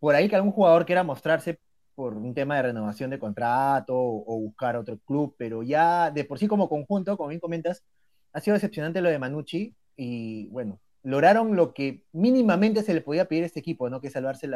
por 0.00 0.16
ahí 0.16 0.28
que 0.28 0.34
algún 0.34 0.50
jugador 0.50 0.84
quiera 0.84 1.04
mostrarse 1.04 1.60
por 1.94 2.14
un 2.14 2.34
tema 2.34 2.56
de 2.56 2.62
renovación 2.62 3.10
de 3.10 3.20
contrato 3.20 3.94
o, 3.96 4.40
buscar 4.40 4.76
otro 4.76 4.98
club, 4.98 5.36
pero 5.38 5.62
ya 5.62 6.10
de 6.10 6.24
por 6.24 6.40
sí 6.40 6.48
como 6.48 6.68
conjunto, 6.68 7.16
como 7.16 7.28
bien 7.28 7.40
comentas, 7.40 7.84
ha 8.32 8.40
sido 8.40 8.54
decepcionante 8.54 9.00
lo 9.00 9.08
de 9.08 9.20
Manucci 9.20 9.76
y 9.94 10.48
bueno, 10.48 10.80
lograron 11.04 11.54
lo 11.54 11.72
que 11.72 12.02
mínimamente 12.10 12.82
se 12.82 12.94
le 12.94 13.00
podía 13.00 13.28
pedir 13.28 13.44
a 13.44 13.46
este 13.46 13.60
equipo, 13.60 13.88
¿no? 13.88 14.00
Que 14.00 14.10
salvarse 14.10 14.48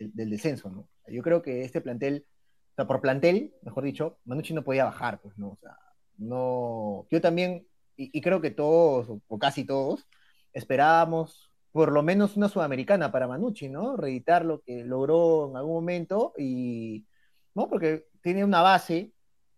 del 0.00 0.30
descenso, 0.30 0.70
¿no? 0.70 0.88
Yo 1.06 1.22
creo 1.22 1.40
que 1.40 1.62
este 1.62 1.80
plantel, 1.80 2.26
o 2.72 2.74
sea, 2.74 2.88
por 2.88 3.00
plantel, 3.00 3.54
mejor 3.62 3.84
dicho, 3.84 4.18
Manucci 4.24 4.54
no 4.54 4.64
podía 4.64 4.86
bajar, 4.86 5.20
pues, 5.20 5.38
¿no? 5.38 5.50
O 5.50 5.58
sea, 5.60 5.78
no, 6.18 7.06
yo 7.10 7.20
también, 7.20 7.66
y, 7.96 8.20
creo 8.20 8.40
que 8.40 8.50
todos, 8.50 9.20
o, 9.28 9.38
casi 9.38 9.64
todos, 9.64 10.06
esperábamos 10.52 11.50
por 11.72 11.92
lo 11.92 12.02
menos 12.02 12.36
una 12.36 12.48
sudamericana 12.48 13.12
para 13.12 13.28
Manucci, 13.28 13.68
¿no? 13.68 13.96
Reeditar 13.96 14.44
lo 14.44 14.62
que 14.62 14.84
logró 14.84 15.50
en 15.50 15.56
algún 15.56 15.74
momento 15.74 16.32
y, 16.38 17.04
¿no? 17.54 17.68
Porque 17.68 18.06
tiene 18.22 18.44
una 18.44 18.62
base, 18.62 19.12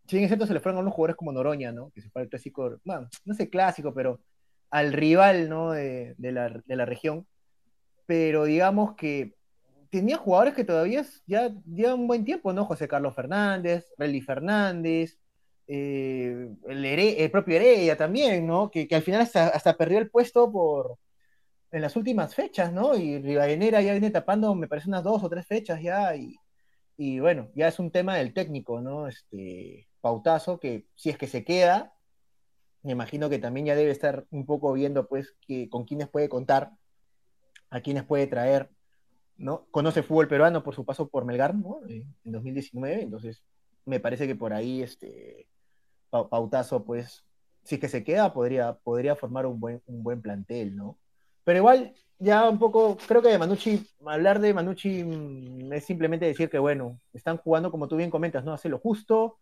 si 0.06 0.16
bien 0.16 0.24
es 0.24 0.30
cierto, 0.30 0.46
se 0.46 0.54
le 0.54 0.60
fueron 0.60 0.78
a 0.78 0.82
unos 0.82 0.94
jugadores 0.94 1.16
como 1.16 1.32
Noroña, 1.32 1.72
¿no? 1.72 1.90
Que 1.90 2.00
se 2.00 2.10
fue 2.10 2.22
al 2.22 2.28
clásico, 2.28 2.80
no 2.84 3.34
sé 3.34 3.48
clásico, 3.50 3.94
pero 3.94 4.20
al 4.70 4.92
rival, 4.92 5.48
¿no? 5.48 5.72
De, 5.72 6.14
la, 6.18 6.48
de 6.48 6.76
la 6.76 6.84
región. 6.86 7.26
Pero 8.06 8.44
digamos 8.44 8.94
que 8.96 9.34
tenía 9.90 10.16
jugadores 10.16 10.54
que 10.54 10.64
todavía 10.64 11.04
ya 11.26 11.50
llevan 11.66 12.00
un 12.00 12.06
buen 12.08 12.24
tiempo, 12.24 12.52
¿no? 12.52 12.64
José 12.64 12.88
Carlos 12.88 13.14
Fernández, 13.14 13.86
Relly 13.96 14.20
Fernández, 14.20 15.18
eh, 15.70 16.48
el, 16.66 17.30
propio 17.30 17.56
Heredia 17.56 17.96
también, 17.96 18.46
¿no? 18.46 18.70
Que, 18.70 18.88
al 18.90 19.02
final 19.02 19.20
hasta, 19.20 19.76
perdió 19.76 19.98
el 19.98 20.10
puesto 20.10 20.50
por 20.50 20.98
en 21.70 21.82
las 21.82 21.96
últimas 21.96 22.34
fechas, 22.34 22.72
¿no? 22.72 22.96
Y 22.96 23.18
Rivadenera 23.18 23.82
ya 23.82 23.92
viene 23.92 24.10
tapando, 24.10 24.54
me 24.54 24.68
parece, 24.68 24.88
unas 24.88 25.04
dos 25.04 25.22
o 25.22 25.28
tres 25.28 25.46
fechas 25.46 25.82
ya, 25.82 26.14
y, 26.96 27.20
bueno, 27.20 27.50
ya 27.54 27.68
es 27.68 27.78
un 27.78 27.90
tema 27.90 28.16
del 28.16 28.32
técnico, 28.32 28.80
¿no? 28.80 29.08
Este 29.08 29.86
Pautazo, 30.00 30.58
que 30.58 30.86
si 30.94 31.10
es 31.10 31.18
que 31.18 31.26
se 31.26 31.44
queda, 31.44 31.94
me 32.82 32.92
imagino 32.92 33.28
que 33.28 33.38
también 33.38 33.66
ya 33.66 33.76
debe 33.76 33.90
estar 33.90 34.26
un 34.30 34.46
poco 34.46 34.72
viendo, 34.72 35.06
pues, 35.06 35.36
que, 35.46 35.68
con 35.68 35.84
quiénes 35.84 36.08
puede 36.08 36.30
contar, 36.30 36.72
a 37.70 37.80
quiénes 37.82 38.04
puede 38.04 38.26
traer, 38.26 38.70
¿no? 39.36 39.66
Conoce 39.70 40.02
fútbol 40.02 40.28
peruano 40.28 40.62
por 40.64 40.74
su 40.74 40.86
paso 40.86 41.08
por 41.08 41.26
Melgar, 41.26 41.54
¿no? 41.54 41.80
En 41.88 42.06
2019, 42.24 43.02
entonces 43.02 43.42
me 43.84 44.00
parece 44.00 44.26
que 44.26 44.34
por 44.34 44.54
ahí, 44.54 44.82
este, 44.82 45.46
Pautazo, 46.10 46.84
pues, 46.84 47.24
si 47.62 47.76
es 47.76 47.80
que 47.80 47.88
se 47.88 48.04
queda, 48.04 48.32
podría, 48.32 48.74
podría 48.74 49.16
formar 49.16 49.46
un 49.46 49.60
buen, 49.60 49.82
un 49.86 50.02
buen 50.02 50.22
plantel, 50.22 50.76
¿no? 50.76 50.98
Pero 51.44 51.58
igual, 51.58 51.94
ya 52.18 52.48
un 52.48 52.58
poco, 52.58 52.96
creo 53.06 53.22
que 53.22 53.28
de 53.28 53.38
Manucci, 53.38 53.86
hablar 54.06 54.40
de 54.40 54.54
Manucci 54.54 55.04
mm, 55.04 55.72
es 55.72 55.84
simplemente 55.84 56.26
decir 56.26 56.50
que, 56.50 56.58
bueno, 56.58 57.00
están 57.12 57.38
jugando, 57.38 57.70
como 57.70 57.88
tú 57.88 57.96
bien 57.96 58.10
comentas, 58.10 58.44
¿no? 58.44 58.52
Hace 58.52 58.68
lo 58.68 58.78
justo, 58.78 59.38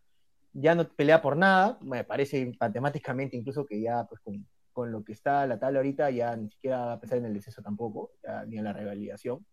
ya 0.52 0.74
no 0.74 0.88
pelea 0.88 1.22
por 1.22 1.36
nada, 1.36 1.78
me 1.82 2.04
parece 2.04 2.52
matemáticamente 2.60 3.36
incluso 3.36 3.66
que 3.66 3.80
ya, 3.80 4.04
pues, 4.06 4.20
con, 4.20 4.46
con 4.72 4.92
lo 4.92 5.04
que 5.04 5.12
está 5.12 5.46
la 5.46 5.58
tabla 5.58 5.78
ahorita, 5.78 6.10
ya 6.10 6.36
ni 6.36 6.50
siquiera 6.50 6.84
va 6.84 6.92
a 6.92 7.00
pesar 7.00 7.18
en 7.18 7.24
el 7.26 7.34
descenso 7.34 7.62
tampoco, 7.62 8.12
ni 8.46 8.58
en 8.58 8.64
la 8.64 8.72
revalidación. 8.74 9.44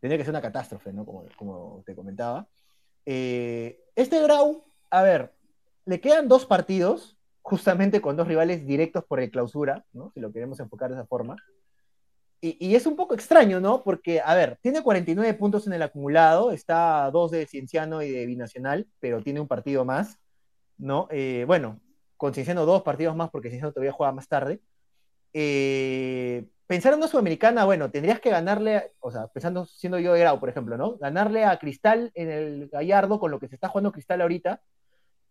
Tendría 0.00 0.18
que 0.18 0.24
ser 0.24 0.32
una 0.32 0.42
catástrofe, 0.42 0.92
¿no? 0.92 1.06
Como, 1.06 1.24
como 1.36 1.82
te 1.86 1.94
comentaba. 1.94 2.46
Eh, 3.06 3.80
este 3.96 4.22
Grau, 4.22 4.64
a 4.90 5.02
ver, 5.02 5.32
le 5.88 6.02
quedan 6.02 6.28
dos 6.28 6.44
partidos, 6.44 7.16
justamente 7.40 8.02
con 8.02 8.14
dos 8.14 8.28
rivales 8.28 8.66
directos 8.66 9.04
por 9.04 9.20
el 9.20 9.30
clausura, 9.30 9.86
¿no? 9.94 10.10
si 10.12 10.20
lo 10.20 10.30
queremos 10.30 10.60
enfocar 10.60 10.90
de 10.90 10.96
esa 10.96 11.06
forma. 11.06 11.36
Y, 12.40 12.76
es 12.76 12.86
un 12.86 12.94
poco 12.94 13.14
extraño, 13.14 13.58
¿no? 13.58 13.82
Porque, 13.82 14.20
a 14.20 14.32
ver, 14.36 14.58
tiene 14.62 14.82
49 14.82 15.34
puntos 15.34 15.66
en 15.66 15.72
el 15.72 15.82
acumulado, 15.82 16.52
está 16.52 17.06
a 17.06 17.10
dos 17.10 17.32
de 17.32 17.46
Cienciano 17.46 18.00
y 18.00 18.10
de 18.10 18.26
Binacional, 18.26 18.86
pero 19.00 19.22
tiene 19.22 19.40
un 19.40 19.48
partido 19.48 19.84
más, 19.84 20.20
¿no? 20.76 21.08
Eh, 21.10 21.44
bueno, 21.48 21.80
con 22.16 22.34
Cienciano 22.34 22.64
dos 22.64 22.82
partidos 22.82 23.16
más 23.16 23.30
porque 23.30 23.48
Cienciano 23.48 23.72
todavía 23.72 23.90
juega 23.90 24.12
más 24.12 24.28
tarde. 24.28 24.60
Eh, 25.32 26.46
pensar 26.68 26.92
en 26.92 26.98
una 26.98 27.08
sudamericana, 27.08 27.64
bueno, 27.64 27.90
tendrías 27.90 28.20
que 28.20 28.30
ganarle, 28.30 28.92
o 29.00 29.10
sea, 29.10 29.26
pensando 29.28 29.64
siendo 29.64 29.98
yo 29.98 30.12
de 30.12 30.20
Grau, 30.20 30.38
por 30.38 30.50
ejemplo, 30.50 30.76
¿no? 30.76 30.96
Ganarle 30.98 31.44
a 31.44 31.58
Cristal 31.58 32.12
en 32.14 32.30
el 32.30 32.68
Gallardo 32.68 33.18
con 33.18 33.32
lo 33.32 33.40
que 33.40 33.48
se 33.48 33.56
está 33.56 33.68
jugando 33.68 33.90
Cristal 33.90 34.20
ahorita, 34.20 34.60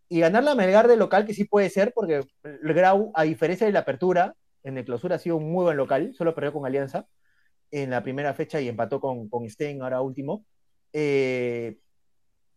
y 0.09 0.19
ganar 0.19 0.43
la 0.43 0.55
Melgar 0.55 0.87
de 0.87 0.97
local, 0.97 1.25
que 1.25 1.33
sí 1.33 1.45
puede 1.45 1.69
ser, 1.69 1.93
porque 1.93 2.23
el 2.43 2.73
Grau, 2.73 3.11
a 3.13 3.23
diferencia 3.23 3.67
de 3.67 3.73
la 3.73 3.79
apertura, 3.79 4.35
en 4.63 4.77
el 4.77 4.85
clausura 4.85 5.15
ha 5.15 5.19
sido 5.19 5.37
un 5.37 5.51
muy 5.51 5.63
buen 5.63 5.77
local, 5.77 6.13
solo 6.13 6.35
perdió 6.35 6.53
con 6.53 6.65
Alianza 6.65 7.07
en 7.71 7.89
la 7.89 8.03
primera 8.03 8.33
fecha 8.33 8.61
y 8.61 8.69
empató 8.69 8.99
con, 8.99 9.29
con 9.29 9.49
Stein 9.49 9.81
ahora 9.81 10.01
último. 10.01 10.45
Eh, 10.93 11.77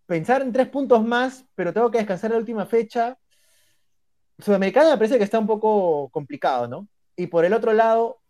pensar 0.06 0.42
en 0.42 0.52
tres 0.52 0.68
puntos 0.68 1.04
más, 1.04 1.46
pero 1.54 1.72
tengo 1.72 1.90
que 1.90 1.98
descansar 1.98 2.30
la 2.30 2.38
última 2.38 2.66
fecha. 2.66 3.18
Sudamericana 4.38 4.90
me 4.90 4.96
parece 4.96 5.18
que 5.18 5.24
está 5.24 5.38
un 5.38 5.46
poco 5.46 6.08
complicado, 6.10 6.66
¿no? 6.68 6.88
Y 7.16 7.26
por 7.26 7.44
el 7.44 7.52
otro 7.52 7.72
lado, 7.72 8.20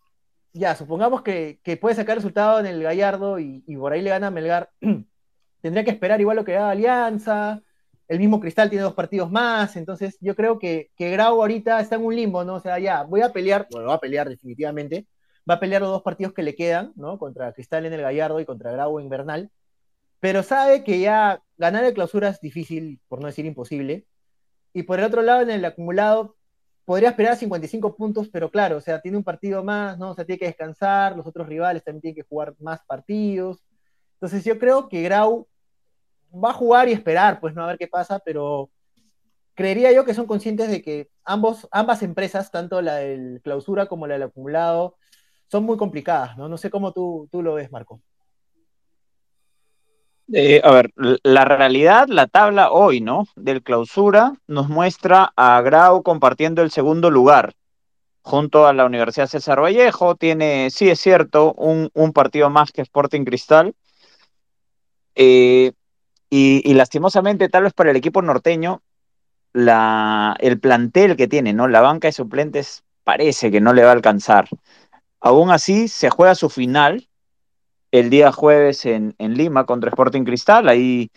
ya, 0.53 0.75
supongamos 0.75 1.21
que, 1.21 1.59
que 1.63 1.77
puede 1.77 1.95
sacar 1.95 2.17
resultado 2.17 2.59
en 2.59 2.65
el 2.65 2.83
Gallardo 2.83 3.39
y, 3.39 3.63
y, 3.65 3.77
por 3.77 3.93
ahí 3.93 4.01
le 4.01 4.09
gana 4.09 4.27
a 4.27 4.31
Melgar. 4.31 4.69
Tendría 5.61 5.83
que 5.85 5.91
esperar 5.91 6.19
igual 6.19 6.37
lo 6.37 6.45
que 6.45 6.57
haga 6.57 6.71
Alianza, 6.71 7.61
el 8.11 8.19
mismo 8.19 8.41
Cristal 8.41 8.69
tiene 8.69 8.83
dos 8.83 8.93
partidos 8.93 9.31
más, 9.31 9.77
entonces 9.77 10.17
yo 10.19 10.35
creo 10.35 10.59
que, 10.59 10.91
que 10.97 11.11
Grau 11.11 11.41
ahorita 11.41 11.79
está 11.79 11.95
en 11.95 12.03
un 12.03 12.13
limbo, 12.13 12.43
¿no? 12.43 12.55
O 12.55 12.59
sea, 12.59 12.77
ya, 12.77 13.03
voy 13.03 13.21
a 13.21 13.31
pelear, 13.31 13.67
bueno, 13.71 13.87
va 13.87 13.93
a 13.93 13.99
pelear 14.01 14.27
definitivamente, 14.27 15.07
va 15.49 15.53
a 15.53 15.59
pelear 15.61 15.81
los 15.81 15.91
dos 15.91 16.01
partidos 16.01 16.33
que 16.33 16.43
le 16.43 16.53
quedan, 16.53 16.91
¿no? 16.97 17.17
Contra 17.17 17.53
Cristal 17.53 17.85
en 17.85 17.93
el 17.93 18.01
Gallardo 18.01 18.41
y 18.41 18.45
contra 18.45 18.73
Grau 18.73 18.99
en 18.99 19.07
Bernal, 19.07 19.49
pero 20.19 20.43
sabe 20.43 20.83
que 20.83 20.99
ya 20.99 21.41
ganar 21.55 21.85
el 21.85 21.93
clausura 21.93 22.27
es 22.27 22.41
difícil, 22.41 22.99
por 23.07 23.21
no 23.21 23.27
decir 23.27 23.45
imposible, 23.45 24.05
y 24.73 24.83
por 24.83 24.99
el 24.99 25.05
otro 25.05 25.21
lado, 25.21 25.43
en 25.43 25.51
el 25.51 25.63
acumulado, 25.63 26.35
podría 26.83 27.11
esperar 27.11 27.37
55 27.37 27.95
puntos, 27.95 28.27
pero 28.27 28.51
claro, 28.51 28.75
o 28.75 28.81
sea, 28.81 28.99
tiene 28.99 29.17
un 29.17 29.23
partido 29.23 29.63
más, 29.63 29.97
¿no? 29.97 30.11
O 30.11 30.15
sea, 30.15 30.25
tiene 30.25 30.39
que 30.39 30.47
descansar, 30.47 31.15
los 31.15 31.25
otros 31.25 31.47
rivales 31.47 31.81
también 31.81 32.01
tienen 32.01 32.15
que 32.15 32.27
jugar 32.27 32.55
más 32.59 32.81
partidos, 32.85 33.63
entonces 34.15 34.43
yo 34.43 34.59
creo 34.59 34.89
que 34.89 35.01
Grau 35.01 35.47
va 36.33 36.51
a 36.51 36.53
jugar 36.53 36.89
y 36.89 36.93
esperar, 36.93 37.39
pues 37.39 37.53
no 37.53 37.63
a 37.63 37.67
ver 37.67 37.77
qué 37.77 37.87
pasa, 37.87 38.19
pero 38.19 38.69
creería 39.53 39.91
yo 39.91 40.05
que 40.05 40.13
son 40.13 40.25
conscientes 40.25 40.69
de 40.69 40.81
que 40.81 41.09
ambos, 41.23 41.67
ambas 41.71 42.03
empresas, 42.03 42.51
tanto 42.51 42.81
la 42.81 42.95
del 42.95 43.41
clausura 43.43 43.87
como 43.87 44.07
la 44.07 44.15
del 44.15 44.23
acumulado, 44.23 44.97
son 45.49 45.63
muy 45.63 45.77
complicadas, 45.77 46.37
¿no? 46.37 46.47
No 46.47 46.57
sé 46.57 46.69
cómo 46.69 46.93
tú, 46.93 47.27
tú 47.31 47.41
lo 47.41 47.55
ves, 47.55 47.71
Marco. 47.71 48.01
Eh, 50.33 50.61
a 50.63 50.71
ver, 50.71 50.93
la 51.23 51.43
realidad, 51.43 52.07
la 52.07 52.27
tabla 52.27 52.71
hoy, 52.71 53.01
¿no? 53.01 53.27
Del 53.35 53.61
clausura 53.61 54.33
nos 54.47 54.69
muestra 54.69 55.33
a 55.35 55.61
Grau 55.61 56.03
compartiendo 56.03 56.61
el 56.61 56.71
segundo 56.71 57.11
lugar 57.11 57.53
junto 58.21 58.65
a 58.65 58.71
la 58.71 58.85
Universidad 58.85 59.27
César 59.27 59.61
Vallejo. 59.61 60.15
Tiene, 60.15 60.69
sí 60.69 60.89
es 60.89 61.01
cierto, 61.01 61.53
un, 61.53 61.89
un 61.93 62.13
partido 62.13 62.49
más 62.49 62.71
que 62.71 62.81
Sporting 62.81 63.25
Cristal. 63.25 63.75
Eh, 65.15 65.73
y, 66.33 66.73
lastimosamente, 66.73 67.49
tal 67.49 67.63
vez 67.63 67.73
para 67.73 67.91
el 67.91 67.97
equipo 67.97 68.21
norteño, 68.21 68.81
el 69.53 70.59
plantel 70.61 71.17
que 71.17 71.27
tiene, 71.27 71.51
¿no? 71.51 71.67
La 71.67 71.81
banca 71.81 72.07
de 72.07 72.13
suplentes 72.13 72.83
parece 73.03 73.51
que 73.51 73.59
no 73.59 73.73
le 73.73 73.83
va 73.83 73.89
a 73.89 73.93
alcanzar. 73.93 74.47
Aún 75.19 75.51
así, 75.51 75.89
se 75.89 76.09
juega 76.09 76.33
su 76.33 76.49
final 76.49 77.09
el 77.91 78.09
día 78.09 78.31
jueves 78.31 78.85
en, 78.85 79.13
en 79.17 79.35
Lima 79.35 79.65
contra 79.65 79.89
Sporting 79.89 80.23
Cristal. 80.23 80.69
Ahí 80.69 81.11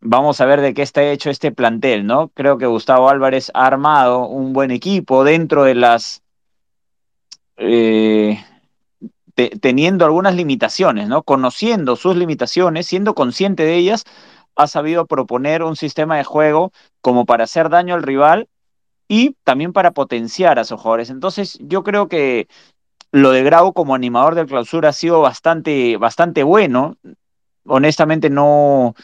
vamos 0.00 0.40
a 0.40 0.46
ver 0.46 0.62
de 0.62 0.72
qué 0.72 0.80
está 0.80 1.02
hecho 1.02 1.28
este 1.28 1.52
plantel, 1.52 2.06
¿no? 2.06 2.28
Creo 2.28 2.56
que 2.56 2.64
Gustavo 2.64 3.10
Álvarez 3.10 3.50
ha 3.52 3.66
armado 3.66 4.26
un 4.26 4.54
buen 4.54 4.70
equipo 4.70 5.24
dentro 5.24 5.64
de 5.64 5.74
las 5.74 6.22
eh, 7.58 8.42
teniendo 9.60 10.04
algunas 10.04 10.34
limitaciones, 10.34 11.08
¿no? 11.08 11.22
Conociendo 11.22 11.96
sus 11.96 12.16
limitaciones, 12.16 12.86
siendo 12.86 13.14
consciente 13.14 13.64
de 13.64 13.76
ellas, 13.76 14.04
ha 14.58 14.66
sabido 14.66 15.06
proponer 15.06 15.62
un 15.62 15.76
sistema 15.76 16.16
de 16.18 16.24
juego 16.24 16.72
como 17.00 17.24
para 17.24 17.44
hacer 17.44 17.70
daño 17.70 17.94
al 17.94 18.02
rival 18.02 18.48
y 19.06 19.36
también 19.44 19.72
para 19.72 19.92
potenciar 19.92 20.58
a 20.58 20.64
sus 20.64 20.80
jugadores. 20.80 21.10
Entonces, 21.10 21.58
yo 21.62 21.84
creo 21.84 22.08
que 22.08 22.48
lo 23.12 23.30
de 23.30 23.44
Grau 23.44 23.72
como 23.72 23.94
animador 23.94 24.34
del 24.34 24.46
clausura 24.46 24.90
ha 24.90 24.92
sido 24.92 25.20
bastante, 25.20 25.96
bastante 25.96 26.42
bueno. 26.42 26.96
Honestamente, 27.64 28.30
no, 28.30 28.94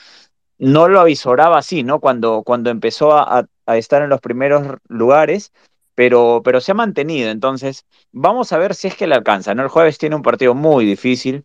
no 0.58 0.88
lo 0.88 1.00
avisoraba 1.00 1.58
así, 1.58 1.84
¿no? 1.84 2.00
Cuando, 2.00 2.42
cuando 2.42 2.70
empezó 2.70 3.12
a, 3.16 3.46
a, 3.66 3.76
estar 3.76 4.02
en 4.02 4.10
los 4.10 4.20
primeros 4.20 4.78
lugares, 4.88 5.52
pero, 5.94 6.42
pero 6.44 6.60
se 6.60 6.72
ha 6.72 6.74
mantenido. 6.74 7.30
Entonces, 7.30 7.86
vamos 8.10 8.52
a 8.52 8.58
ver 8.58 8.74
si 8.74 8.88
es 8.88 8.96
que 8.96 9.06
le 9.06 9.14
alcanza, 9.14 9.54
¿no? 9.54 9.62
El 9.62 9.68
jueves 9.68 9.98
tiene 9.98 10.16
un 10.16 10.22
partido 10.22 10.54
muy 10.54 10.84
difícil, 10.84 11.44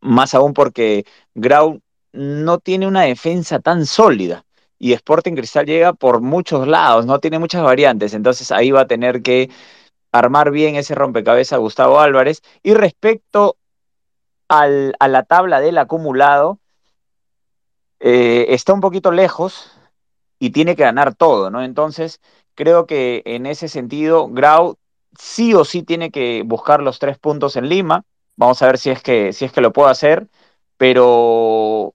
más 0.00 0.34
aún 0.34 0.54
porque 0.54 1.04
Grau 1.34 1.82
no 2.12 2.58
tiene 2.58 2.86
una 2.86 3.02
defensa 3.02 3.58
tan 3.60 3.86
sólida. 3.86 4.44
Y 4.78 4.92
Sporting 4.92 5.34
Cristal 5.34 5.66
llega 5.66 5.92
por 5.94 6.20
muchos 6.20 6.68
lados, 6.68 7.06
no 7.06 7.18
tiene 7.18 7.38
muchas 7.38 7.62
variantes. 7.62 8.14
Entonces 8.14 8.52
ahí 8.52 8.70
va 8.70 8.82
a 8.82 8.86
tener 8.86 9.22
que 9.22 9.50
armar 10.12 10.50
bien 10.50 10.76
ese 10.76 10.94
rompecabezas 10.94 11.58
Gustavo 11.58 12.00
Álvarez. 12.00 12.42
Y 12.62 12.74
respecto 12.74 13.56
al, 14.48 14.94
a 14.98 15.08
la 15.08 15.22
tabla 15.24 15.60
del 15.60 15.78
acumulado, 15.78 16.58
eh, 18.00 18.46
está 18.50 18.72
un 18.72 18.80
poquito 18.80 19.10
lejos 19.12 19.72
y 20.38 20.50
tiene 20.50 20.76
que 20.76 20.82
ganar 20.82 21.14
todo, 21.14 21.50
¿no? 21.50 21.62
Entonces, 21.62 22.20
creo 22.54 22.86
que 22.86 23.22
en 23.24 23.46
ese 23.46 23.68
sentido, 23.68 24.28
Grau 24.28 24.76
sí 25.18 25.54
o 25.54 25.64
sí 25.64 25.82
tiene 25.82 26.10
que 26.10 26.42
buscar 26.44 26.82
los 26.82 26.98
tres 26.98 27.18
puntos 27.18 27.56
en 27.56 27.68
Lima. 27.68 28.04
Vamos 28.36 28.60
a 28.62 28.66
ver 28.66 28.78
si 28.78 28.90
es 28.90 29.02
que, 29.02 29.32
si 29.32 29.46
es 29.46 29.52
que 29.52 29.62
lo 29.62 29.72
puedo 29.72 29.88
hacer, 29.88 30.28
pero 30.76 31.94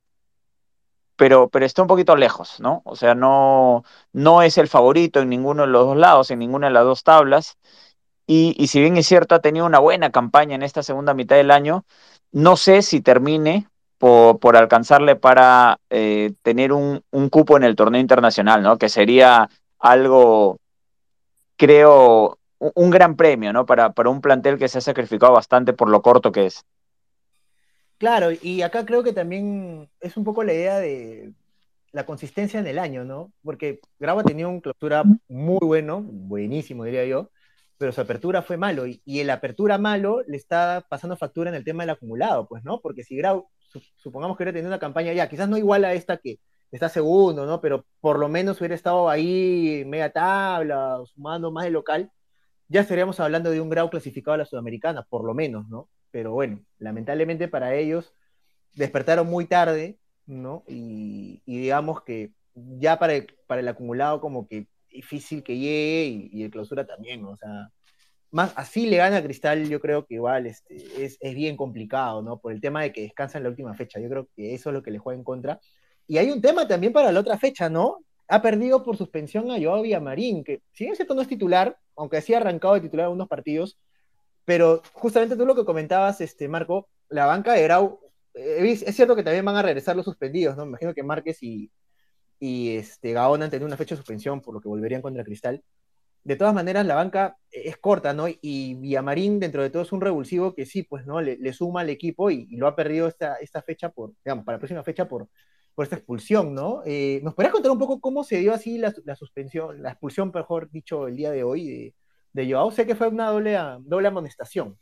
pero, 1.22 1.50
pero 1.50 1.68
está 1.68 1.84
un 1.84 1.88
poquito 1.88 2.16
lejos, 2.16 2.60
¿no? 2.60 2.82
O 2.84 2.96
sea, 2.96 3.14
no, 3.14 3.84
no 4.12 4.42
es 4.42 4.58
el 4.58 4.68
favorito 4.68 5.20
en 5.22 5.30
ninguno 5.30 5.62
de 5.62 5.68
los 5.68 5.86
dos 5.86 5.96
lados, 5.96 6.32
en 6.32 6.40
ninguna 6.40 6.66
de 6.66 6.74
las 6.74 6.84
dos 6.84 7.04
tablas. 7.04 7.60
Y, 8.26 8.56
y, 8.58 8.66
si 8.70 8.82
bien 8.82 8.98
es 8.98 9.06
cierto, 9.06 9.36
ha 9.36 9.40
tenido 9.40 9.68
una 9.68 9.78
buena 9.78 10.10
campaña 10.10 10.56
en 10.56 10.64
esta 10.64 10.82
segunda 10.82 11.14
mitad 11.14 11.36
del 11.36 11.52
año, 11.52 11.86
no 12.32 12.58
sé 12.58 12.82
si 12.82 13.02
termine 13.02 13.68
por, 14.00 14.40
por 14.40 14.58
alcanzarle 14.58 15.16
para 15.16 15.78
eh, 15.92 16.34
tener 16.42 16.74
un, 16.74 17.04
un, 17.12 17.30
cupo 17.30 17.56
en 17.56 17.66
el 17.66 17.76
torneo 17.76 18.02
internacional, 18.02 18.64
¿no? 18.64 18.80
Que 18.80 18.90
sería 18.90 19.48
algo, 19.78 20.58
creo, 21.56 22.40
un, 22.58 22.90
gran 22.90 23.16
premio, 23.16 23.54
¿no? 23.54 23.68
Para, 23.68 23.92
para 23.94 24.10
un 24.10 24.22
plantel 24.22 24.58
que 24.58 24.68
se 24.68 24.80
ha 24.80 24.82
sacrificado 24.82 25.34
bastante 25.34 25.74
por 25.74 25.88
lo 25.88 26.02
corto 26.02 26.32
que 26.32 26.48
es. 26.48 26.66
Claro, 28.02 28.30
y 28.32 28.64
acá 28.64 28.84
creo 28.84 29.04
que 29.04 29.14
también 29.14 29.88
es 30.00 30.18
un 30.18 30.24
poco 30.24 30.44
la 30.44 30.54
idea 30.54 30.80
de 30.80 31.34
la 31.92 32.04
consistencia 32.04 32.60
en 32.60 32.66
el 32.66 32.80
año, 32.80 33.06
¿no? 33.06 33.32
Porque 33.44 33.80
Grau 34.00 34.18
ha 34.20 34.24
tenido 34.24 34.50
un 34.50 34.60
clausura 34.60 35.04
muy 35.28 35.60
bueno, 35.62 36.02
buenísimo 36.02 36.84
diría 36.84 37.06
yo, 37.06 37.30
pero 37.78 37.92
su 37.92 38.02
apertura 38.02 38.42
fue 38.42 38.58
malo, 38.58 38.88
y, 38.88 39.02
el 39.06 39.30
apertura 39.30 39.78
malo 39.78 40.24
le 40.26 40.36
está 40.36 40.84
pasando 40.90 41.16
factura 41.16 41.52
en 41.52 41.56
el 41.56 41.64
tema 41.64 41.84
del 41.84 41.92
acumulado, 41.92 42.48
pues, 42.48 42.64
¿no? 42.64 42.82
Porque 42.82 43.04
si 43.04 43.16
Grau, 43.18 43.48
supongamos 43.98 44.36
que 44.36 44.44
hubiera 44.44 44.54
tenido 44.54 44.70
una 44.70 44.80
campaña 44.80 45.14
ya, 45.14 45.30
quizás 45.30 45.48
no 45.48 45.58
igual 45.60 45.86
a 45.86 45.94
esta 45.94 46.18
que 46.18 46.40
está 46.72 46.90
segundo, 46.90 47.46
¿no? 47.46 47.62
Pero 47.62 47.86
por 48.00 48.18
lo 48.18 48.28
menos 48.30 48.60
hubiera 48.60 48.74
estado 48.74 49.10
ahí 49.12 49.84
media 49.86 50.12
tabla, 50.12 50.98
sumando 51.06 51.52
más 51.52 51.66
de 51.66 51.70
local, 51.70 52.12
ya 52.68 52.82
estaríamos 52.82 53.20
hablando 53.20 53.52
de 53.52 53.62
un 53.62 53.70
grado 53.70 53.92
clasificado 53.92 54.34
a 54.34 54.38
la 54.40 54.46
Sudamericana, 54.46 55.06
por 55.08 55.24
lo 55.24 55.36
menos, 55.36 55.70
¿no? 55.70 55.88
Pero 56.12 56.34
bueno, 56.34 56.62
lamentablemente 56.78 57.48
para 57.48 57.76
ellos 57.76 58.14
despertaron 58.76 59.28
muy 59.28 59.46
tarde, 59.46 59.98
¿no? 60.26 60.64
Y, 60.68 61.42
digamos 61.46 62.04
que 62.04 62.32
ya 62.56 63.00
para 63.00 63.14
el, 63.14 63.28
para 63.48 63.62
el 63.62 63.68
acumulado 63.68 64.22
como 64.22 64.48
que 64.48 64.68
difícil 64.90 65.44
que 65.44 65.58
llegue 65.58 66.30
y, 66.32 66.44
el 66.44 66.52
clausura 66.52 66.86
también, 66.86 67.22
¿no? 67.22 67.32
o 67.32 67.38
sea, 67.38 67.72
más 68.32 68.54
así 68.56 68.88
le 68.88 68.98
gana 68.98 69.18
a 69.18 69.24
Cristal, 69.24 69.68
yo 69.68 69.80
creo 69.80 70.06
que 70.06 70.16
igual 70.16 70.48
este, 70.48 70.76
es, 71.04 71.18
es, 71.20 71.36
bien 71.36 71.58
complicado, 71.58 72.22
¿no? 72.22 72.40
Por 72.40 72.54
el 72.54 72.62
tema 72.62 72.82
de 72.82 72.94
que 72.94 73.02
descansa 73.02 73.40
la 73.40 73.50
última 73.50 73.74
fecha, 73.74 74.00
yo 74.00 74.10
creo 74.10 74.30
que 74.36 74.54
eso 74.54 74.70
es 74.70 74.74
lo 74.74 74.82
que 74.82 74.92
le 74.92 75.00
juega 75.00 75.18
en 75.18 75.24
contra. 75.24 75.60
Y 76.08 76.18
hay 76.18 76.32
un 76.32 76.42
tema 76.42 76.68
también 76.68 76.94
para 76.94 77.12
la 77.12 77.20
otra 77.20 77.38
fecha, 77.38 77.70
¿no? 77.70 78.00
Ha 78.30 78.42
perdido 78.42 78.84
por 78.84 78.96
suspensión 78.96 79.52
a 79.52 79.60
Joao 79.62 79.82
Villamarín, 79.82 80.44
que 80.46 80.62
si 80.72 80.86
bien 80.86 80.96
cierto 80.96 81.14
no 81.14 81.22
es 81.22 81.28
titular, 81.28 81.78
aunque 81.98 82.22
sí 82.22 82.34
ha 82.34 82.38
arrancado 82.38 82.76
de 82.76 82.82
titular 82.82 83.10
unos 83.10 83.28
partidos, 83.28 83.78
pero 84.52 84.82
justamente 84.92 85.38
tú 85.38 85.46
lo 85.46 85.56
que 85.56 85.64
comentabas, 85.64 86.20
este, 86.20 86.50
Marco, 86.50 86.90
la 87.08 87.26
banca 87.26 87.54
de 87.54 87.64
Grau, 87.64 88.02
eh, 88.34 88.78
es 88.86 88.94
cierto 88.98 89.16
que 89.16 89.24
también 89.24 89.46
van 89.46 89.56
a 89.56 89.62
regresar 89.62 89.96
los 89.96 90.04
suspendidos, 90.04 90.58
¿no? 90.58 90.66
Me 90.66 90.72
imagino 90.72 90.94
que 90.94 91.04
Márquez 91.04 91.42
y, 91.42 91.72
y 92.38 92.76
este, 92.76 93.14
Gaona 93.14 93.46
han 93.46 93.52
tenido 93.52 93.66
una 93.66 93.78
fecha 93.78 93.96
de 93.96 94.00
suspensión, 94.00 94.42
por 94.42 94.54
lo 94.54 94.60
que 94.60 94.68
volverían 94.68 95.02
contra 95.02 95.24
Cristal. 95.24 95.64
De 96.26 96.36
todas 96.36 96.54
maneras, 96.54 96.86
la 96.86 96.96
banca 96.96 97.38
es 97.50 97.78
corta, 97.78 98.14
¿no? 98.14 98.26
Y 98.28 98.76
Villamarín, 98.76 99.40
dentro 99.40 99.64
de 99.64 99.70
todo, 99.70 99.84
es 99.84 99.94
un 99.94 100.02
revulsivo 100.02 100.54
que 100.54 100.66
sí, 100.66 100.84
pues, 100.84 101.06
¿no? 101.06 101.22
Le, 101.22 101.54
suma 101.54 101.80
al 101.80 101.90
equipo 101.90 102.30
y, 102.30 102.48
lo 102.58 102.68
ha 102.68 102.76
perdido 102.76 103.08
esta, 103.08 103.36
esta 103.36 103.62
fecha 103.62 103.88
por, 103.88 104.12
digamos, 104.26 104.44
para 104.44 104.58
la 104.58 104.60
próxima 104.60 104.84
fecha 104.84 105.08
por, 105.08 105.30
por 105.74 105.86
esta 105.86 105.96
expulsión, 105.96 106.54
¿no? 106.54 106.82
Eh, 106.86 107.22
¿Nos 107.24 107.36
podrías 107.36 107.54
contar 107.54 107.72
un 107.72 107.80
poco 107.80 108.02
cómo 108.02 108.26
se 108.26 108.40
dio 108.40 108.54
así 108.54 108.78
la, 108.78 108.94
suspensión, 109.16 109.82
la 109.82 109.92
expulsión, 109.92 110.30
mejor 110.36 110.70
dicho, 110.70 111.08
el 111.08 111.16
día 111.16 111.32
de 111.32 111.44
hoy 111.44 111.68
de, 111.70 111.96
de 112.34 112.52
Joao? 112.52 112.72
Sé 112.72 112.86
que 112.86 112.96
fue 112.96 113.08
una 113.08 113.30
doble, 113.30 113.58
doble 113.82 114.08
amonestación. 114.08 114.78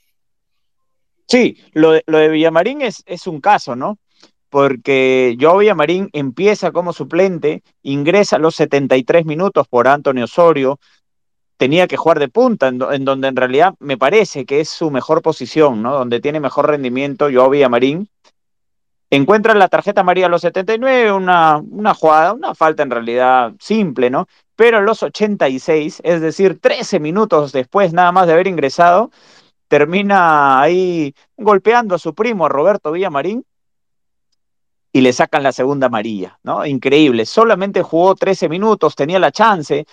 Sí, 1.27 1.57
lo 1.73 1.91
de, 1.91 2.03
lo 2.07 2.17
de 2.17 2.29
Villamarín 2.29 2.81
es, 2.81 3.03
es 3.05 3.27
un 3.27 3.39
caso, 3.39 3.75
¿no? 3.75 3.99
Porque 4.49 5.37
Joao 5.39 5.59
Villamarín 5.59 6.09
empieza 6.11 6.71
como 6.71 6.91
suplente, 6.91 7.61
ingresa 7.83 8.37
a 8.37 8.39
los 8.39 8.55
73 8.55 9.25
minutos 9.25 9.67
por 9.67 9.87
Antonio 9.87 10.25
Osorio, 10.25 10.79
tenía 11.57 11.87
que 11.87 11.97
jugar 11.97 12.17
de 12.19 12.29
punta, 12.29 12.69
en, 12.69 12.81
en, 12.81 13.05
donde 13.05 13.27
en 13.27 13.35
realidad 13.35 13.75
me 13.79 13.97
parece 13.97 14.45
que 14.45 14.59
es 14.61 14.69
su 14.69 14.89
mejor 14.89 15.21
posición, 15.21 15.83
¿no? 15.83 15.93
Donde 15.93 16.19
tiene 16.19 16.39
mejor 16.39 16.67
rendimiento 16.67 17.29
Joao 17.31 17.51
Villamarín, 17.51 18.09
encuentra 19.09 19.53
la 19.55 19.67
tarjeta 19.67 20.03
María 20.03 20.27
a 20.27 20.29
los 20.29 20.41
79, 20.41 21.11
una, 21.11 21.57
una 21.57 21.93
jugada, 21.93 22.33
una 22.33 22.53
falta 22.55 22.83
en 22.83 22.91
realidad 22.91 23.53
simple, 23.59 24.09
¿no? 24.09 24.27
Pero 24.55 24.77
a 24.77 24.81
los 24.81 25.01
86, 25.03 26.01
es 26.03 26.21
decir, 26.21 26.59
13 26.59 26.99
minutos 26.99 27.51
después 27.51 27.93
nada 27.93 28.11
más 28.11 28.27
de 28.27 28.33
haber 28.33 28.47
ingresado, 28.47 29.11
termina 29.67 30.61
ahí 30.61 31.13
golpeando 31.37 31.95
a 31.95 31.99
su 31.99 32.13
primo, 32.13 32.45
a 32.45 32.49
Roberto 32.49 32.91
Villamarín, 32.91 33.45
y 34.91 35.01
le 35.01 35.13
sacan 35.13 35.43
la 35.43 35.51
segunda 35.51 35.87
amarilla, 35.87 36.39
¿no? 36.43 36.65
Increíble, 36.65 37.25
solamente 37.25 37.83
jugó 37.83 38.15
13 38.15 38.49
minutos, 38.49 38.95
tenía 38.95 39.19
la 39.19 39.31
chance, 39.31 39.85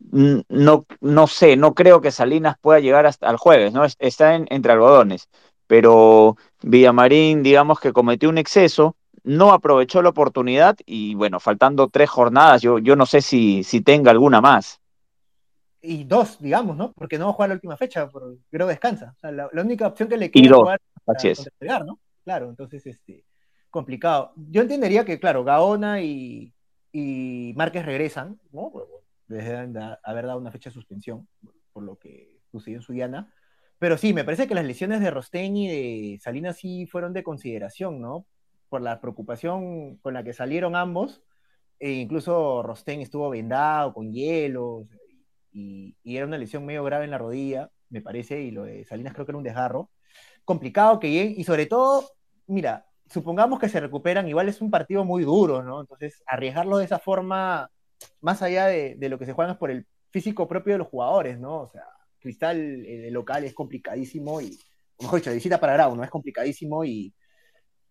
no, 0.00 0.84
no 1.00 1.26
sé, 1.28 1.56
no 1.56 1.74
creo 1.74 2.00
que 2.00 2.10
Salinas 2.10 2.56
pueda 2.60 2.80
llegar 2.80 3.06
hasta 3.06 3.30
el 3.30 3.36
jueves, 3.36 3.72
¿no? 3.72 3.84
Está 3.84 4.34
en, 4.34 4.46
entre 4.50 4.72
algodones 4.72 5.28
pero 5.72 6.36
Villamarín, 6.62 7.42
digamos 7.42 7.80
que 7.80 7.92
cometió 7.92 8.28
un 8.28 8.38
exceso, 8.38 8.96
no 9.24 9.52
aprovechó 9.52 10.02
la 10.02 10.10
oportunidad 10.10 10.76
y 10.86 11.14
bueno, 11.14 11.40
faltando 11.40 11.88
tres 11.88 12.10
jornadas, 12.10 12.62
yo, 12.62 12.78
yo 12.78 12.96
no 12.96 13.06
sé 13.06 13.20
si, 13.20 13.62
si 13.62 13.80
tenga 13.80 14.10
alguna 14.10 14.40
más. 14.40 14.80
Y 15.80 16.04
dos, 16.04 16.38
digamos, 16.40 16.76
¿no? 16.76 16.92
Porque 16.92 17.18
no 17.18 17.26
va 17.26 17.30
a 17.30 17.34
jugar 17.34 17.48
la 17.50 17.54
última 17.54 17.76
fecha, 17.76 18.08
pero 18.08 18.36
creo 18.50 18.66
descansa. 18.68 19.14
O 19.16 19.20
sea, 19.20 19.32
la, 19.32 19.48
única 19.52 19.88
opción 19.88 20.08
que 20.08 20.16
le 20.16 20.30
queda 20.30 20.44
es 20.44 20.52
jugar 20.52 20.80
así 21.06 21.28
es. 21.28 21.50
¿no? 21.60 21.98
Claro, 22.24 22.48
entonces, 22.48 22.86
este, 22.86 23.24
complicado. 23.68 24.32
Yo 24.36 24.62
entendería 24.62 25.04
que, 25.04 25.18
claro, 25.18 25.42
Gaona 25.42 26.00
y, 26.00 26.52
y 26.92 27.52
Márquez 27.56 27.84
regresan, 27.84 28.38
¿no? 28.52 28.72
Desde 29.26 29.56
haber 30.04 30.26
dado 30.26 30.38
una 30.38 30.52
fecha 30.52 30.70
de 30.70 30.74
suspensión, 30.74 31.26
por 31.72 31.82
lo 31.82 31.96
que 31.96 32.38
sucedió 32.52 32.76
en 32.78 32.82
Suyana 32.82 33.32
pero 33.82 33.98
sí, 33.98 34.12
me 34.12 34.22
parece 34.22 34.46
que 34.46 34.54
las 34.54 34.64
lesiones 34.64 35.00
de 35.00 35.10
Rosten 35.10 35.56
y 35.56 35.66
de 35.66 36.20
Salinas 36.20 36.56
sí 36.56 36.86
fueron 36.86 37.12
de 37.12 37.24
consideración, 37.24 38.00
¿no? 38.00 38.26
Por 38.68 38.80
la 38.80 39.00
preocupación 39.00 39.96
con 39.96 40.14
la 40.14 40.22
que 40.22 40.32
salieron 40.32 40.76
ambos. 40.76 41.24
E 41.80 41.90
incluso 41.90 42.62
Rosten 42.62 43.00
estuvo 43.00 43.28
vendado 43.28 43.92
con 43.92 44.12
hielo 44.12 44.86
y, 45.50 45.96
era 46.04 46.26
una 46.26 46.38
lesión 46.38 46.64
medio 46.64 46.84
grave 46.84 47.06
en 47.06 47.10
la 47.10 47.18
rodilla, 47.18 47.72
me 47.88 48.00
parece, 48.00 48.40
y 48.42 48.52
lo 48.52 48.62
de 48.62 48.84
Salinas 48.84 49.14
creo 49.14 49.26
que 49.26 49.32
era 49.32 49.38
un 49.38 49.42
desgarro. 49.42 49.90
Complicado 50.44 51.00
que 51.00 51.10
lleguen, 51.10 51.34
y 51.36 51.42
sobre 51.42 51.66
todo, 51.66 52.08
mira, 52.46 52.86
supongamos 53.08 53.58
que 53.58 53.68
se 53.68 53.80
recuperan, 53.80 54.28
igual 54.28 54.48
es 54.48 54.60
un 54.60 54.70
partido 54.70 55.04
muy 55.04 55.24
duro, 55.24 55.60
¿no? 55.64 55.80
Entonces, 55.80 56.22
arriesgarlo 56.28 56.78
de 56.78 56.84
esa 56.84 57.00
forma, 57.00 57.68
más 58.20 58.42
allá 58.42 58.66
de, 58.66 58.96
lo 59.08 59.18
que 59.18 59.26
se 59.26 59.32
juega 59.32 59.50
es 59.50 59.58
por 59.58 59.72
el 59.72 59.88
físico 60.10 60.46
propio 60.46 60.74
de 60.74 60.78
los 60.78 60.88
jugadores, 60.88 61.40
¿no? 61.40 61.62
O 61.62 61.66
sea, 61.66 61.82
Cristal 62.22 62.58
eh, 62.86 63.10
local 63.10 63.44
es 63.44 63.52
complicadísimo 63.52 64.40
y, 64.40 64.58
mejor 65.00 65.18
dicho, 65.20 65.30
de 65.30 65.36
visita 65.36 65.60
para 65.60 65.74
Grau, 65.74 65.96
¿no? 65.96 66.04
Es 66.04 66.10
complicadísimo 66.10 66.84
y, 66.84 67.12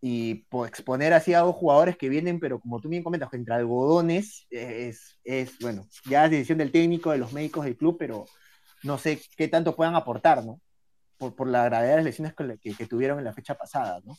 y 0.01 0.35
por 0.49 0.67
exponer 0.67 1.13
así 1.13 1.33
a 1.35 1.41
dos 1.41 1.55
jugadores 1.55 1.95
que 1.95 2.09
vienen, 2.09 2.39
pero 2.39 2.59
como 2.59 2.81
tú 2.81 2.89
bien 2.89 3.03
comentas, 3.03 3.31
entre 3.33 3.53
algodones, 3.53 4.47
es, 4.49 5.19
es, 5.23 5.59
bueno, 5.59 5.87
ya 6.09 6.25
es 6.25 6.31
decisión 6.31 6.57
del 6.57 6.71
técnico, 6.71 7.11
de 7.11 7.19
los 7.19 7.33
médicos 7.33 7.65
del 7.65 7.77
club, 7.77 7.97
pero 7.99 8.25
no 8.83 8.97
sé 8.97 9.21
qué 9.37 9.47
tanto 9.47 9.75
puedan 9.75 9.95
aportar, 9.95 10.43
¿no? 10.43 10.59
Por, 11.17 11.35
por 11.35 11.47
la 11.47 11.65
gravedad 11.65 11.91
de 11.91 11.95
las 11.97 12.05
lesiones 12.05 12.33
que, 12.33 12.87
tuvieron 12.87 13.19
en 13.19 13.25
la 13.25 13.33
fecha 13.33 13.53
pasada, 13.55 14.01
¿no? 14.03 14.17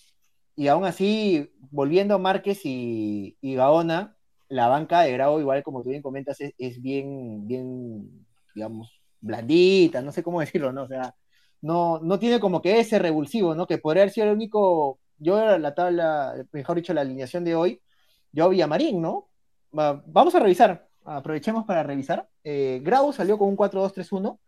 Y 0.55 0.68
aún 0.68 0.85
así, 0.85 1.51
volviendo 1.70 2.14
a 2.14 2.18
Márquez 2.18 2.61
y, 2.64 3.37
y 3.40 3.55
Gaona, 3.57 4.16
la 4.48 4.68
banca 4.68 5.01
de 5.01 5.12
Grau, 5.12 5.40
igual 5.40 5.64
como 5.64 5.83
tú 5.83 5.90
bien 5.90 6.03
comentas, 6.03 6.40
es, 6.40 6.53
es 6.59 6.81
bien, 6.81 7.48
bien, 7.48 8.27
digamos, 8.55 9.01
blandita, 9.22 10.02
no 10.02 10.12
sé 10.12 10.22
cómo 10.22 10.40
decirlo, 10.40 10.72
¿no? 10.72 10.82
O 10.85 10.88
sea, 10.88 11.14
no, 11.62 12.00
no 12.00 12.18
tiene 12.18 12.40
como 12.40 12.61
que 12.62 12.80
ese 12.80 12.98
revulsivo, 12.98 13.54
¿no? 13.54 13.66
Que 13.66 13.78
podría 13.78 14.02
haber 14.02 14.12
sido 14.12 14.26
el 14.28 14.35
único, 14.35 15.00
yo 15.18 15.58
la 15.58 15.74
tabla, 15.74 16.35
mejor 16.52 16.76
dicho, 16.76 16.92
la 16.94 17.02
alineación 17.02 17.44
de 17.44 17.54
hoy, 17.54 17.80
yo 18.32 18.48
Villamarín, 18.50 19.00
¿no? 19.00 19.28
Vamos 19.70 20.35
a 20.35 20.40
revisar, 20.40 20.88
aprovechemos 21.04 21.64
para 21.64 21.82
revisar. 21.82 22.28
Eh, 22.44 22.80
Grau 22.82 23.12
salió 23.12 23.38
con 23.38 23.48
un 23.48 23.56
4-2-3-1, 23.56 24.38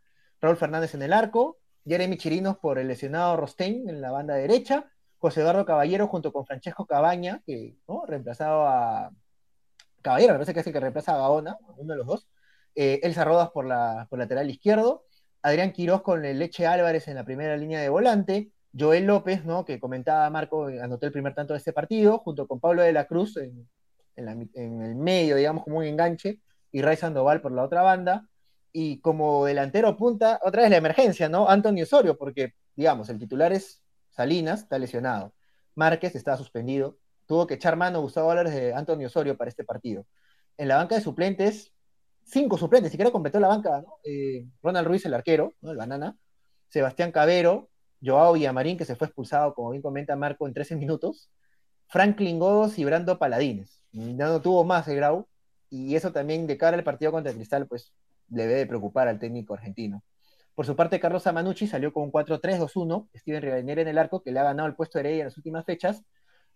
Raúl 0.40 0.56
Fernández 0.56 0.94
en 0.94 1.02
el 1.02 1.12
arco, 1.12 1.58
Jeremy 1.86 2.16
Chirinos 2.16 2.58
por 2.58 2.78
el 2.78 2.88
lesionado 2.88 3.36
Rostein 3.36 3.88
en 3.88 4.00
la 4.00 4.10
banda 4.10 4.34
derecha, 4.34 4.90
José 5.18 5.40
Eduardo 5.40 5.64
Caballero 5.64 6.08
junto 6.08 6.32
con 6.32 6.44
Francesco 6.46 6.86
Cabaña, 6.86 7.42
que 7.46 7.76
¿no? 7.88 8.04
reemplazado 8.06 8.66
a 8.66 9.10
Caballero, 10.02 10.34
me 10.34 10.38
parece 10.38 10.52
que 10.52 10.60
es 10.60 10.66
el 10.66 10.72
que 10.72 10.80
reemplaza 10.80 11.14
a 11.14 11.18
Gaona, 11.18 11.56
uno 11.76 11.92
de 11.92 11.98
los 11.98 12.06
dos, 12.06 12.26
eh, 12.74 13.00
Elsa 13.02 13.24
Rodas 13.24 13.50
por, 13.50 13.66
la, 13.66 14.06
por 14.10 14.18
lateral 14.18 14.50
izquierdo, 14.50 15.04
Adrián 15.42 15.72
Quirós 15.72 16.02
con 16.02 16.24
el 16.24 16.38
Leche 16.38 16.66
Álvarez 16.66 17.06
en 17.08 17.16
la 17.16 17.24
primera 17.24 17.56
línea 17.56 17.80
de 17.80 17.88
volante, 17.88 18.50
Joel 18.76 19.04
López, 19.04 19.44
¿no? 19.44 19.64
que 19.64 19.78
comentaba 19.78 20.28
Marco, 20.30 20.66
anotó 20.66 21.06
el 21.06 21.12
primer 21.12 21.34
tanto 21.34 21.52
de 21.52 21.58
este 21.58 21.72
partido, 21.72 22.18
junto 22.18 22.46
con 22.46 22.60
Pablo 22.60 22.82
de 22.82 22.92
la 22.92 23.06
Cruz 23.06 23.36
en, 23.36 23.68
el 24.16 24.96
medio, 24.96 25.36
digamos, 25.36 25.64
como 25.64 25.78
un 25.78 25.84
enganche, 25.84 26.40
y 26.72 26.82
Ray 26.82 26.96
Sandoval 26.96 27.40
por 27.40 27.52
la 27.52 27.62
otra 27.62 27.82
banda, 27.82 28.28
y 28.72 29.00
como 29.00 29.44
delantero 29.44 29.96
punta, 29.96 30.40
otra 30.42 30.62
vez 30.62 30.70
la 30.70 30.78
emergencia, 30.78 31.28
¿no? 31.28 31.48
Antonio 31.48 31.84
Osorio, 31.84 32.16
porque, 32.18 32.54
digamos, 32.74 33.08
el 33.08 33.18
titular 33.18 33.52
es 33.52 33.82
Salinas, 34.10 34.62
está 34.62 34.78
lesionado. 34.78 35.34
Márquez 35.74 36.14
está 36.14 36.36
suspendido. 36.36 36.98
Tuvo 37.26 37.46
que 37.46 37.54
echar 37.54 37.76
mano 37.76 38.00
Gustavo 38.00 38.30
Álvarez 38.30 38.54
de 38.54 38.74
Antonio 38.74 39.08
Osorio 39.08 39.36
para 39.36 39.48
este 39.48 39.64
partido. 39.64 40.06
En 40.56 40.68
la 40.68 40.76
banca 40.76 40.94
de 40.94 41.00
suplentes, 41.00 41.73
cinco 42.24 42.56
suplentes, 42.58 42.90
siquiera 42.90 43.10
completó 43.10 43.40
la 43.40 43.48
banca, 43.48 43.82
¿no? 43.82 43.98
Eh, 44.04 44.46
Ronald 44.62 44.86
Ruiz, 44.86 45.04
el 45.06 45.14
arquero, 45.14 45.54
¿no? 45.60 45.70
el 45.70 45.76
banana, 45.76 46.16
Sebastián 46.68 47.12
Cabero, 47.12 47.70
Joao 48.02 48.34
Villamarín, 48.34 48.76
que 48.76 48.84
se 48.84 48.96
fue 48.96 49.06
expulsado, 49.06 49.54
como 49.54 49.70
bien 49.70 49.82
comenta 49.82 50.16
Marco, 50.16 50.46
en 50.46 50.54
13 50.54 50.76
minutos, 50.76 51.30
Franklin 51.88 52.38
Godos 52.38 52.78
y 52.78 52.84
Brando 52.84 53.18
Paladines. 53.18 53.82
No, 53.92 54.40
tuvo 54.40 54.64
más 54.64 54.88
el 54.88 54.96
Grau, 54.96 55.28
y 55.70 55.94
eso 55.94 56.12
también 56.12 56.46
de 56.46 56.56
cara 56.58 56.76
al 56.76 56.84
partido 56.84 57.12
contra 57.12 57.32
Cristal, 57.32 57.66
pues 57.66 57.92
le 58.28 58.46
debe 58.46 58.66
preocupar 58.66 59.08
al 59.08 59.18
técnico 59.18 59.54
argentino. 59.54 60.02
Por 60.54 60.66
su 60.66 60.76
parte, 60.76 61.00
Carlos 61.00 61.26
Amanucci 61.26 61.66
salió 61.66 61.92
con 61.92 62.04
un 62.04 62.12
4-3-2-1, 62.12 63.08
Steven 63.14 63.42
Rivadeneira 63.42 63.82
en 63.82 63.88
el 63.88 63.98
arco, 63.98 64.22
que 64.22 64.30
le 64.30 64.40
ha 64.40 64.44
ganado 64.44 64.68
el 64.68 64.74
puesto 64.74 64.98
de 64.98 65.00
Heredia 65.00 65.22
en 65.22 65.26
las 65.26 65.36
últimas 65.36 65.64
fechas, 65.64 66.04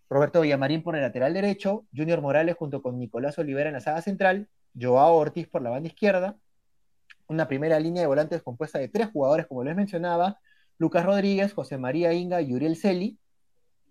Roberto 0.09 0.41
Villamarín 0.41 0.81
por 0.83 0.95
el 0.95 1.01
lateral 1.01 1.33
derecho, 1.33 1.85
Junior 1.95 2.21
Morales 2.21 2.55
junto 2.55 2.81
con 2.81 2.97
Nicolás 2.97 3.37
Olivera 3.37 3.69
en 3.69 3.73
la 3.73 3.81
saga 3.81 4.01
central, 4.01 4.47
Joao 4.79 5.15
Ortiz 5.15 5.47
por 5.47 5.61
la 5.61 5.69
banda 5.69 5.87
izquierda, 5.87 6.37
una 7.27 7.47
primera 7.47 7.79
línea 7.79 8.01
de 8.01 8.07
volantes 8.07 8.41
compuesta 8.41 8.79
de 8.79 8.87
tres 8.87 9.09
jugadores, 9.11 9.47
como 9.47 9.63
les 9.63 9.75
mencionaba, 9.75 10.39
Lucas 10.77 11.05
Rodríguez, 11.05 11.53
José 11.53 11.77
María 11.77 12.13
Inga 12.13 12.41
y 12.41 12.53
Uriel 12.53 12.75
Celi. 12.75 13.19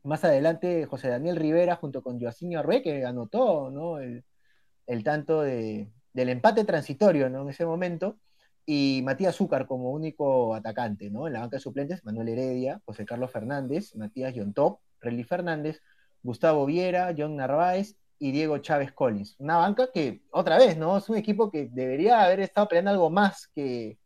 Más 0.03 0.25
adelante, 0.25 0.87
José 0.87 1.09
Daniel 1.09 1.37
Rivera 1.37 1.77
junto 1.77 2.03
con 2.03 2.19
Joaquín 2.19 2.57
Arrué, 2.57 2.83
que 2.83 3.05
anotó 3.05 3.71
¿no? 3.71 3.99
el, 3.99 5.05
tanto 5.05 5.43
del 5.43 5.91
empate 6.15 6.65
transitorio 6.65 7.27
en 7.27 7.49
ese 7.49 7.67
momento 7.67 8.19
y 8.65 9.03
Matías 9.05 9.37
Zúcar 9.37 9.67
como 9.67 9.91
único 9.93 10.55
atacante. 10.55 11.07
En 11.07 11.15
la 11.33 11.41
banca 11.41 11.57
de 11.57 11.61
suplentes, 11.61 12.05
Manuel 12.05 12.29
Heredia, 12.29 12.81
José 12.85 13.05
Carlos 13.05 13.31
Fernández, 13.31 13.95
Matías 13.97 14.35
Yontop, 14.35 14.81
Relly 15.01 15.25
Fernández, 15.25 15.81
Gustavo 16.23 16.67
Viera, 16.67 17.15
John 17.17 17.37
Narváez 17.37 17.97
y 18.19 18.33
Diego 18.33 18.59
Chávez 18.59 18.93
Collins. 18.93 19.37
Una 19.39 19.59
banca 19.59 19.91
que, 19.93 20.23
otra 20.31 20.59
vez, 20.59 20.77
¿no? 20.77 20.99
Es 20.99 21.09
un 21.09 21.17
equipo 21.17 21.51
que 21.51 21.69
debería 21.71 22.23
haber 22.23 22.41
estado 22.41 22.69
peleando 22.69 22.91
algo 22.91 23.11
más 23.11 23.49
que, 23.49 23.99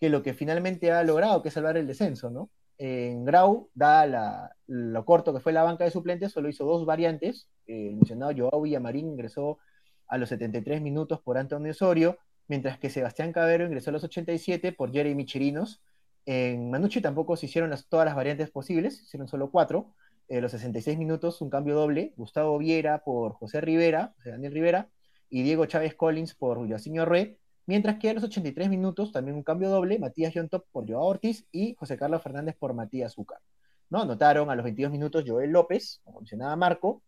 lo 0.00 0.22
que 0.22 0.34
finalmente 0.34 0.92
ha 0.92 1.04
logrado, 1.04 1.42
que 1.42 1.48
es 1.48 1.54
salvar 1.54 1.76
el 1.76 1.86
descenso, 1.86 2.30
¿no? 2.30 2.50
En 2.78 3.24
Grau, 3.24 3.68
da 3.74 4.54
lo 4.66 5.04
corto 5.04 5.34
que 5.34 5.40
fue 5.40 5.52
la 5.52 5.62
banca 5.62 5.84
de 5.84 5.90
suplentes, 5.90 6.32
solo 6.32 6.48
hizo 6.48 6.64
dos 6.64 6.86
variantes. 6.86 7.48
El 7.66 7.96
mencionado 7.96 8.32
Joao 8.36 8.62
Villamarín 8.62 9.08
ingresó 9.08 9.58
a 10.08 10.16
los 10.16 10.30
73 10.30 10.80
minutos 10.80 11.20
por 11.20 11.36
Antonio 11.36 11.72
Osorio 11.72 12.18
mientras 12.50 12.80
que 12.80 12.90
Sebastián 12.90 13.32
Cabero 13.32 13.64
ingresó 13.64 13.90
a 13.90 13.92
los 13.92 14.02
87 14.02 14.72
por 14.72 14.92
Jeremy 14.92 15.24
Chirinos. 15.24 15.80
En 16.26 16.68
Manucci 16.68 17.00
tampoco 17.00 17.36
se 17.36 17.46
hicieron 17.46 17.72
todas 17.88 18.04
las 18.04 18.16
variantes 18.16 18.50
posibles, 18.50 18.96
se 18.96 19.04
hicieron 19.04 19.28
solo 19.28 19.52
cuatro. 19.52 19.94
En 20.30 20.40
los 20.40 20.52
66 20.52 20.96
minutos, 20.96 21.42
un 21.42 21.50
cambio 21.50 21.74
doble, 21.74 22.14
Gustavo 22.16 22.56
Viera 22.56 23.04
por 23.04 23.32
José 23.32 23.60
Rivera, 23.60 24.14
José 24.16 24.30
Daniel 24.30 24.52
Rivera, 24.54 24.88
y 25.28 25.42
Diego 25.42 25.66
Chávez 25.66 25.94
Collins 25.94 26.34
por 26.34 26.66
Yacinho 26.66 27.04
Rey, 27.04 27.36
mientras 27.66 27.98
que 27.98 28.08
a 28.08 28.14
los 28.14 28.24
83 28.24 28.70
minutos, 28.70 29.12
también 29.12 29.36
un 29.36 29.42
cambio 29.42 29.68
doble, 29.68 29.98
Matías 29.98 30.32
Top 30.48 30.64
por 30.72 30.88
Joao 30.88 31.04
Ortiz 31.04 31.46
y 31.52 31.74
José 31.74 31.98
Carlos 31.98 32.22
Fernández 32.22 32.56
por 32.58 32.72
Matías 32.72 33.12
Zúcar. 33.12 33.40
¿no? 33.90 34.00
Anotaron 34.00 34.48
a 34.48 34.54
los 34.54 34.64
22 34.64 34.90
minutos 34.90 35.24
Joel 35.26 35.50
López, 35.50 36.00
como 36.04 36.20
mencionaba 36.20 36.56
Marco, 36.56 37.02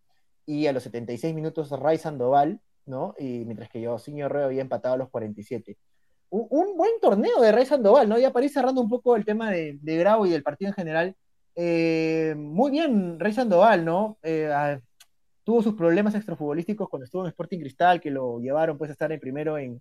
y 0.45 0.67
a 0.67 0.73
los 0.73 0.83
76 0.83 1.35
minutos 1.35 1.71
Ray 1.71 1.97
Sandoval 1.97 2.61
¿no? 2.87 3.15
Y 3.19 3.45
mientras 3.45 3.69
que 3.69 3.81
yo, 3.81 3.99
señor 3.99 4.33
Reo, 4.33 4.47
había 4.47 4.63
empatado 4.63 4.95
a 4.95 4.99
los 4.99 5.11
47. 5.11 5.77
Un, 6.31 6.77
buen 6.77 6.93
torneo 7.01 7.41
de 7.41 7.53
Rey 7.53 7.67
Sandoval, 7.67 8.09
¿no? 8.09 8.19
Ya 8.19 8.33
para 8.33 8.47
ir 8.47 8.53
cerrando 8.53 8.81
un 8.81 8.89
poco 8.89 9.17
el 9.17 9.25
tema 9.25 9.51
de, 9.51 9.79
de 9.83 10.17
y 10.27 10.31
del 10.31 10.43
partido 10.43 10.71
en 10.71 10.75
general. 10.75 11.17
Eh, 11.55 12.35
muy 12.37 12.71
bien, 12.71 13.21
Rey 13.21 13.33
Sandoval, 13.33 13.85
¿no? 13.85 14.19
Eh, 14.23 14.81
tuvo 15.45 15.63
sus 15.63 15.75
problemas 15.75 16.15
extrafutbolísticos 16.15 16.89
cuando 16.89 17.05
estuvo 17.05 17.23
en 17.23 17.29
Sporting 17.29 17.59
Cristal, 17.59 18.01
que 18.01 18.11
lo 18.11 18.39
llevaron 18.39 18.79
pues 18.79 18.91
a 18.91 18.93
estar 18.93 19.13
en 19.13 19.21
primero 19.21 19.59
en, 19.59 19.81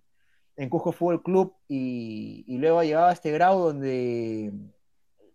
en 0.56 0.68
Cujo 0.68 0.92
Fútbol 0.92 1.22
Club 1.22 1.54
y, 1.68 2.44
luego 2.58 2.80
ha 2.80 2.84
llegado 2.84 3.06
a 3.06 3.12
este 3.12 3.32
Grau 3.32 3.58
donde 3.58 4.52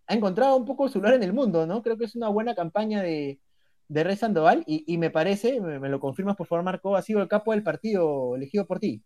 ha 0.07 0.13
encontrado 0.13 0.55
un 0.55 0.65
poco 0.65 0.87
su 0.89 0.99
lugar 0.99 1.15
en 1.15 1.23
el 1.23 1.33
mundo, 1.33 1.65
¿no? 1.65 1.81
Creo 1.81 1.97
que 1.97 2.05
es 2.05 2.15
una 2.15 2.29
buena 2.29 2.55
campaña 2.55 3.01
de, 3.01 3.39
de 3.87 4.03
Rey 4.03 4.15
Sandoval 4.15 4.63
y, 4.67 4.97
me 4.97 5.09
parece, 5.09 5.59
me, 5.59 5.89
lo 5.89 5.99
confirmas 5.99 6.35
por 6.35 6.47
favor 6.47 6.63
Marco, 6.63 6.95
ha 6.95 7.01
sido 7.01 7.21
el 7.21 7.27
capo 7.27 7.51
del 7.51 7.63
partido 7.63 8.35
elegido 8.35 8.65
por 8.65 8.79
ti. 8.79 9.01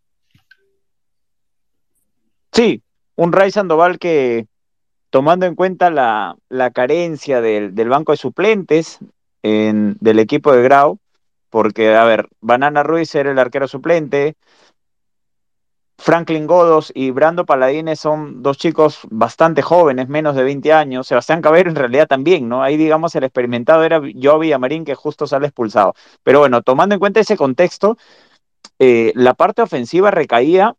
Sí, 2.52 2.84
un 3.16 3.32
Rey 3.32 3.52
Sandoval 3.52 3.98
que 3.98 4.48
tomando 5.12 5.46
en 5.46 5.54
cuenta 5.54 5.92
la, 5.92 6.36
carencia 6.74 7.42
del, 7.42 7.72
banco 7.90 8.14
de 8.14 8.18
suplentes 8.18 9.00
del 9.44 10.20
equipo 10.20 10.52
de 10.54 10.64
Grau, 10.64 10.98
porque, 11.52 11.94
a 11.96 12.06
ver, 12.06 12.30
Banana 12.40 12.82
Ruiz 12.82 13.14
era 13.14 13.32
el 13.32 13.38
arquero 13.38 13.68
suplente, 13.68 14.36
Franklin 16.02 16.48
Godos 16.48 16.92
y 16.96 17.12
Brando 17.12 17.46
Paladines 17.46 18.00
son 18.00 18.42
dos 18.42 18.58
chicos 18.58 19.02
bastante 19.12 19.62
jóvenes, 19.62 20.08
menos 20.08 20.36
de 20.36 20.44
20 20.44 20.74
años. 20.74 21.06
Sebastián 21.06 21.44
Cabero 21.44 21.70
en 21.70 21.76
realidad 21.76 22.08
también, 22.08 22.50
¿no? 22.50 22.64
Ahí, 22.64 22.76
digamos, 22.76 23.14
el 23.16 23.24
experimentado 23.24 23.84
era 23.84 24.00
Joe 24.00 24.40
Villamarín, 24.40 24.84
que 24.84 24.96
justo 24.96 25.28
sale 25.28 25.46
expulsado. 25.46 25.94
Pero 26.24 26.40
bueno, 26.40 26.64
tomando 26.64 26.96
en 26.96 27.00
cuenta 27.00 27.20
ese 27.20 27.38
contexto, 27.38 27.98
eh, 28.80 29.12
la 29.14 29.36
parte 29.36 29.62
ofensiva 29.62 30.10
recaía 30.10 30.74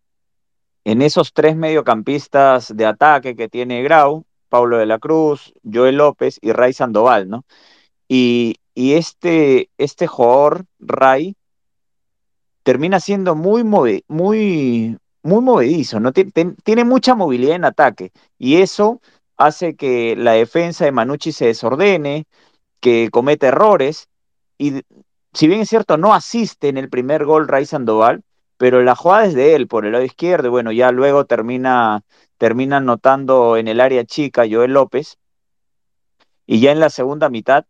en 0.85 1.03
esos 1.03 1.33
tres 1.33 1.57
mediocampistas 1.57 2.75
de 2.77 2.87
ataque 2.87 3.37
que 3.37 3.49
tiene 3.49 3.83
Grau, 3.83 4.25
Pablo 4.49 4.79
de 4.79 4.87
la 4.87 4.99
Cruz, 4.99 5.55
Joel 5.71 5.97
López 5.97 6.39
y 6.43 6.53
Ray 6.53 6.73
Sandoval, 6.73 7.29
¿no? 7.29 7.45
Y, 8.09 8.57
este, 8.75 9.71
este 9.79 10.07
jugador, 10.07 10.65
Ray, 10.79 11.37
termina 12.63 13.01
siendo 13.01 13.35
muy, 13.35 13.65
muy, 13.65 14.05
muy 14.09 14.99
movedizo, 15.23 16.01
¿no? 16.01 16.13
tiene 16.13 16.85
mucha 16.85 17.15
movilidad 17.15 17.57
en 17.57 17.65
ataque 17.65 18.13
y 18.39 18.57
eso 18.57 19.01
hace 19.37 19.75
que 19.77 20.17
la 20.17 20.33
defensa 20.33 20.85
de 20.85 20.93
Manucci 20.93 21.33
se 21.33 21.47
desordene, 21.47 22.27
que 22.81 23.09
cometa 23.11 23.49
errores 23.49 24.09
y 24.59 24.83
si 25.33 25.49
bien 25.49 25.61
es 25.61 25.69
cierto 25.69 25.97
no 25.97 26.15
asiste 26.15 26.69
en 26.69 26.77
el 26.77 26.89
primer 26.91 27.25
gol 27.25 27.49
Ray 27.49 27.67
Sandoval, 27.67 28.23
pero 28.63 28.81
la 28.81 28.95
jugada 28.95 29.25
es 29.25 29.35
de 29.35 29.57
él 29.57 29.67
por 29.67 29.85
el 29.85 29.91
lado 29.91 30.05
izquierdo 30.05 30.49
bueno, 30.53 30.71
ya 30.71 30.93
luego 30.93 31.25
termina, 31.25 32.05
termina 32.39 32.77
anotando 32.77 33.57
en 33.57 33.67
el 33.67 33.81
área 33.81 34.05
chica 34.05 34.45
Joel 34.49 34.75
López. 34.75 35.19
Y 36.47 36.61
ya 36.61 36.71
en 36.71 36.79
la 36.79 36.89
segunda 36.89 37.29
mitad 37.29 37.65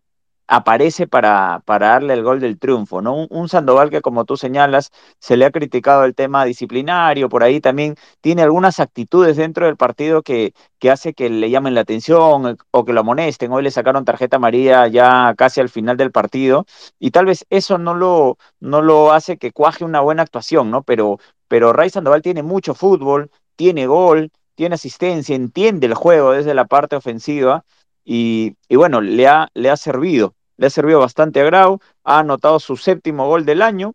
aparece 0.46 1.06
para, 1.06 1.62
para 1.64 1.88
darle 1.88 2.14
el 2.14 2.22
gol 2.22 2.40
del 2.40 2.58
triunfo, 2.58 3.00
¿no? 3.00 3.26
Un, 3.30 3.48
Sandoval 3.48 3.90
que, 3.90 4.00
como 4.00 4.24
tú 4.24 4.36
señalas, 4.36 4.90
se 5.18 5.36
le 5.36 5.44
ha 5.44 5.50
criticado 5.50 6.04
el 6.04 6.14
tema 6.14 6.44
disciplinario, 6.44 7.28
por 7.28 7.42
ahí 7.42 7.60
también 7.60 7.96
tiene 8.20 8.42
algunas 8.42 8.80
actitudes 8.80 9.36
dentro 9.36 9.66
del 9.66 9.76
partido 9.76 10.22
que, 10.22 10.54
que 10.78 10.90
hace 10.90 11.14
que 11.14 11.30
le 11.30 11.50
llamen 11.50 11.74
la 11.74 11.82
atención 11.82 12.58
o 12.70 12.84
que 12.84 12.92
lo 12.92 13.00
amonesten. 13.00 13.52
Hoy 13.52 13.62
le 13.62 13.70
sacaron 13.70 14.04
tarjeta 14.04 14.36
amarilla 14.36 14.86
ya 14.88 15.34
casi 15.36 15.60
al 15.60 15.68
final 15.68 15.96
del 15.96 16.10
partido 16.12 16.66
y 16.98 17.10
tal 17.10 17.26
vez 17.26 17.46
eso 17.50 17.78
no 17.78 17.94
lo, 17.94 18.38
no 18.60 18.82
lo 18.82 19.12
hace 19.12 19.38
que 19.38 19.52
cuaje 19.52 19.84
una 19.84 20.00
buena 20.00 20.22
actuación, 20.22 20.70
¿no? 20.70 20.82
Pero, 20.82 21.18
pero 21.48 21.72
Ray 21.72 21.90
Sandoval 21.90 22.22
tiene 22.22 22.42
mucho 22.42 22.74
fútbol, 22.74 23.30
tiene 23.56 23.86
gol, 23.86 24.30
tiene 24.54 24.74
asistencia, 24.74 25.34
entiende 25.36 25.86
el 25.86 25.94
juego 25.94 26.32
desde 26.32 26.54
la 26.54 26.66
parte 26.66 26.96
ofensiva 26.96 27.64
y, 28.04 28.56
bueno, 28.70 29.00
le 29.00 29.28
ha, 29.28 29.48
le 29.54 29.70
ha 29.70 29.76
servido, 29.76 30.34
le 30.56 30.66
ha 30.66 30.70
servido 30.70 31.00
bastante 31.00 31.40
a 31.40 31.44
Grau, 31.44 31.80
ha 32.04 32.18
anotado 32.18 32.58
su 32.60 32.76
séptimo 32.76 33.26
gol 33.26 33.44
del 33.44 33.62
año, 33.62 33.94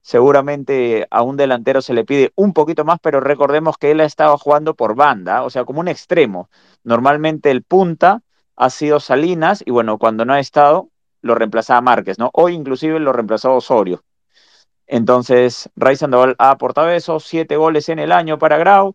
seguramente 0.00 1.06
a 1.10 1.22
un 1.22 1.36
delantero 1.36 1.82
se 1.82 1.94
le 1.94 2.04
pide 2.04 2.32
un 2.34 2.52
poquito 2.52 2.84
más, 2.84 2.98
pero 3.00 3.20
recordemos 3.20 3.76
que 3.78 3.90
él 3.90 4.00
ha 4.00 4.04
estado 4.04 4.38
jugando 4.38 4.74
por 4.74 4.94
banda, 4.94 5.42
o 5.42 5.50
sea, 5.50 5.64
como 5.64 5.80
un 5.80 5.88
extremo. 5.88 6.48
Normalmente 6.82 7.50
el 7.50 7.62
punta 7.62 8.22
ha 8.56 8.70
sido 8.70 9.00
Salinas 9.00 9.62
y 9.64 9.70
bueno, 9.70 9.98
cuando 9.98 10.24
no 10.24 10.32
ha 10.32 10.40
estado, 10.40 10.88
lo 11.20 11.34
reemplazaba 11.34 11.80
Márquez, 11.80 12.18
¿no? 12.18 12.30
Hoy 12.32 12.54
inclusive 12.54 12.98
lo 13.00 13.12
reemplazó 13.12 13.54
Osorio. 13.54 14.02
Entonces, 14.86 15.68
Ray 15.76 15.96
Sandoval 15.96 16.34
ha 16.38 16.50
aportado 16.50 16.88
eso, 16.90 17.20
siete 17.20 17.56
goles 17.56 17.90
en 17.90 17.98
el 17.98 18.10
año 18.10 18.38
para 18.38 18.56
Grau, 18.56 18.94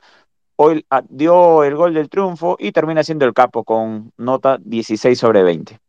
hoy 0.55 0.85
ah, 0.89 1.03
dio 1.09 1.63
el 1.63 1.75
gol 1.75 1.93
del 1.93 2.09
triunfo 2.09 2.57
y 2.59 2.71
termina 2.71 3.03
siendo 3.03 3.25
el 3.25 3.33
capo 3.33 3.63
con 3.63 4.11
nota 4.17 4.57
16 4.61 5.17
sobre 5.17 5.43
20. 5.43 5.79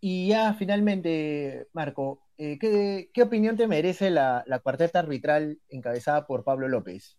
Y 0.00 0.28
ya 0.28 0.52
finalmente, 0.54 1.68
Marco, 1.72 2.20
eh, 2.36 2.58
¿qué, 2.58 3.22
opinión 3.22 3.56
te 3.56 3.68
merece 3.68 4.10
la, 4.10 4.44
cuarteta 4.62 4.98
arbitral 4.98 5.58
encabezada 5.68 6.26
por 6.26 6.42
Pablo 6.42 6.68
López? 6.68 7.16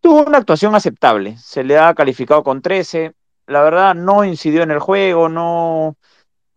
Tuvo 0.00 0.24
una 0.24 0.38
actuación 0.38 0.74
aceptable, 0.74 1.36
se 1.36 1.64
le 1.64 1.78
ha 1.78 1.92
calificado 1.94 2.42
con 2.42 2.62
13, 2.62 3.12
la 3.46 3.62
verdad 3.62 3.94
no 3.94 4.24
incidió 4.24 4.62
en 4.62 4.70
el 4.70 4.78
juego, 4.78 5.28
no 5.28 5.96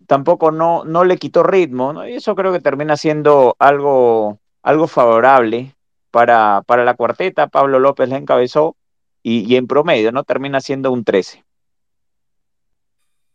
tampoco 0.08 0.52
no, 0.52 0.86
no 0.86 1.04
le 1.04 1.18
quitó 1.18 1.44
ritmo, 1.44 2.06
y 2.06 2.13
eso 2.13 2.36
creo 2.36 2.52
que 2.54 2.60
termina 2.60 2.96
siendo 2.96 3.56
algo, 3.58 4.39
algo 4.62 4.88
favorable 4.88 5.76
para, 6.13 6.62
para 6.67 6.86
la 6.86 6.93
cuarteta, 6.93 7.47
Pablo 7.47 7.80
López 7.80 8.08
la 8.08 8.17
encabezó 8.17 8.78
y, 9.23 9.56
en 9.56 9.65
promedio, 9.65 10.12
¿no? 10.12 10.23
Termina 10.23 10.62
siendo 10.62 10.91
un 10.91 11.04
13. 11.04 11.43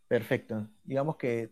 Perfecto. 0.07 0.69
Digamos 0.85 1.17
que 1.17 1.51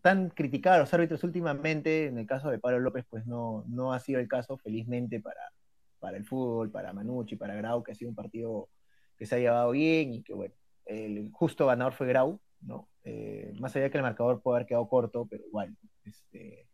tan 0.00 0.30
criticados 0.30 0.80
los 0.80 0.94
árbitros 0.94 1.22
últimamente, 1.22 2.06
en 2.06 2.16
el 2.16 2.26
caso 2.26 2.48
de 2.48 2.58
Pablo 2.58 2.80
López, 2.80 3.04
pues 3.10 3.26
no, 3.26 3.64
no 3.68 3.92
ha 3.92 4.00
sido 4.00 4.20
el 4.20 4.28
caso, 4.28 4.56
felizmente, 4.56 5.20
para, 5.20 5.52
para 5.98 6.16
el 6.16 6.24
fútbol, 6.24 6.70
para 6.70 6.94
Manucci, 6.94 7.36
para 7.36 7.54
Grau, 7.54 7.82
que 7.82 7.92
ha 7.92 7.94
sido 7.94 8.08
un 8.08 8.16
partido 8.16 8.70
que 9.18 9.26
se 9.26 9.34
ha 9.34 9.38
llevado 9.38 9.72
bien 9.72 10.14
y 10.14 10.22
que, 10.22 10.32
bueno, 10.32 10.54
el 10.86 11.30
justo 11.30 11.66
ganador 11.66 11.92
fue 11.92 12.06
Grau, 12.06 12.40
¿no? 12.62 12.88
Eh, 13.04 13.52
más 13.60 13.76
allá 13.76 13.90
que 13.90 13.98
el 13.98 14.02
marcador 14.02 14.40
puede 14.40 14.56
haber 14.56 14.66
quedado 14.66 14.88
corto, 14.88 15.26
pero 15.28 15.44
igual, 15.44 15.76
este, 16.06 16.68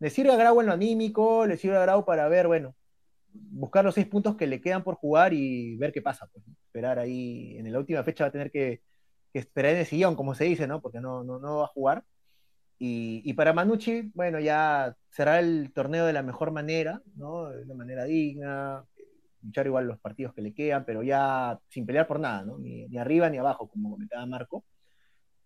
le 0.00 0.10
sirve 0.10 0.32
a 0.32 0.36
Grau 0.36 0.60
en 0.60 0.66
lo 0.66 0.72
anímico, 0.72 1.46
le 1.46 1.56
sirve 1.56 1.76
a 1.76 1.82
Grau 1.82 2.04
para 2.04 2.26
ver, 2.26 2.48
bueno, 2.48 2.74
buscar 3.32 3.84
los 3.84 3.94
seis 3.94 4.06
puntos 4.06 4.36
que 4.36 4.46
le 4.46 4.60
quedan 4.60 4.82
por 4.82 4.96
jugar 4.96 5.32
y 5.32 5.76
ver 5.76 5.92
qué 5.92 6.02
pasa. 6.02 6.28
Pues, 6.32 6.44
esperar 6.66 6.98
ahí, 6.98 7.56
en 7.58 7.72
la 7.72 7.78
última 7.78 8.02
fecha 8.04 8.24
va 8.24 8.28
a 8.28 8.32
tener 8.32 8.50
que, 8.50 8.82
esperar 9.32 9.72
en 9.72 9.78
el 9.80 9.86
sillón, 9.86 10.16
como 10.16 10.34
se 10.34 10.44
dice, 10.44 10.66
¿no? 10.66 10.80
Porque 10.80 11.00
no, 11.00 11.22
no, 11.24 11.58
va 11.58 11.64
a 11.64 11.68
jugar. 11.68 12.04
Y, 12.78 13.32
para 13.34 13.52
Manucci, 13.52 14.10
bueno, 14.14 14.40
ya 14.40 14.96
será 15.10 15.38
el 15.38 15.72
torneo 15.74 16.06
de 16.06 16.14
la 16.14 16.22
mejor 16.22 16.50
manera, 16.50 17.02
¿no? 17.14 17.50
De 17.50 17.62
una 17.64 17.74
manera 17.74 18.04
digna, 18.04 18.84
luchar 19.42 19.66
igual 19.66 19.86
los 19.86 20.00
partidos 20.00 20.32
que 20.34 20.42
le 20.42 20.54
quedan, 20.54 20.84
pero 20.86 21.02
ya 21.02 21.58
sin 21.68 21.84
pelear 21.86 22.06
por 22.06 22.20
nada, 22.20 22.42
¿no? 22.44 22.58
Ni, 22.58 22.96
arriba 22.96 23.28
ni 23.28 23.38
abajo, 23.38 23.68
como 23.68 23.90
comentaba 23.90 24.24
Marco. 24.26 24.64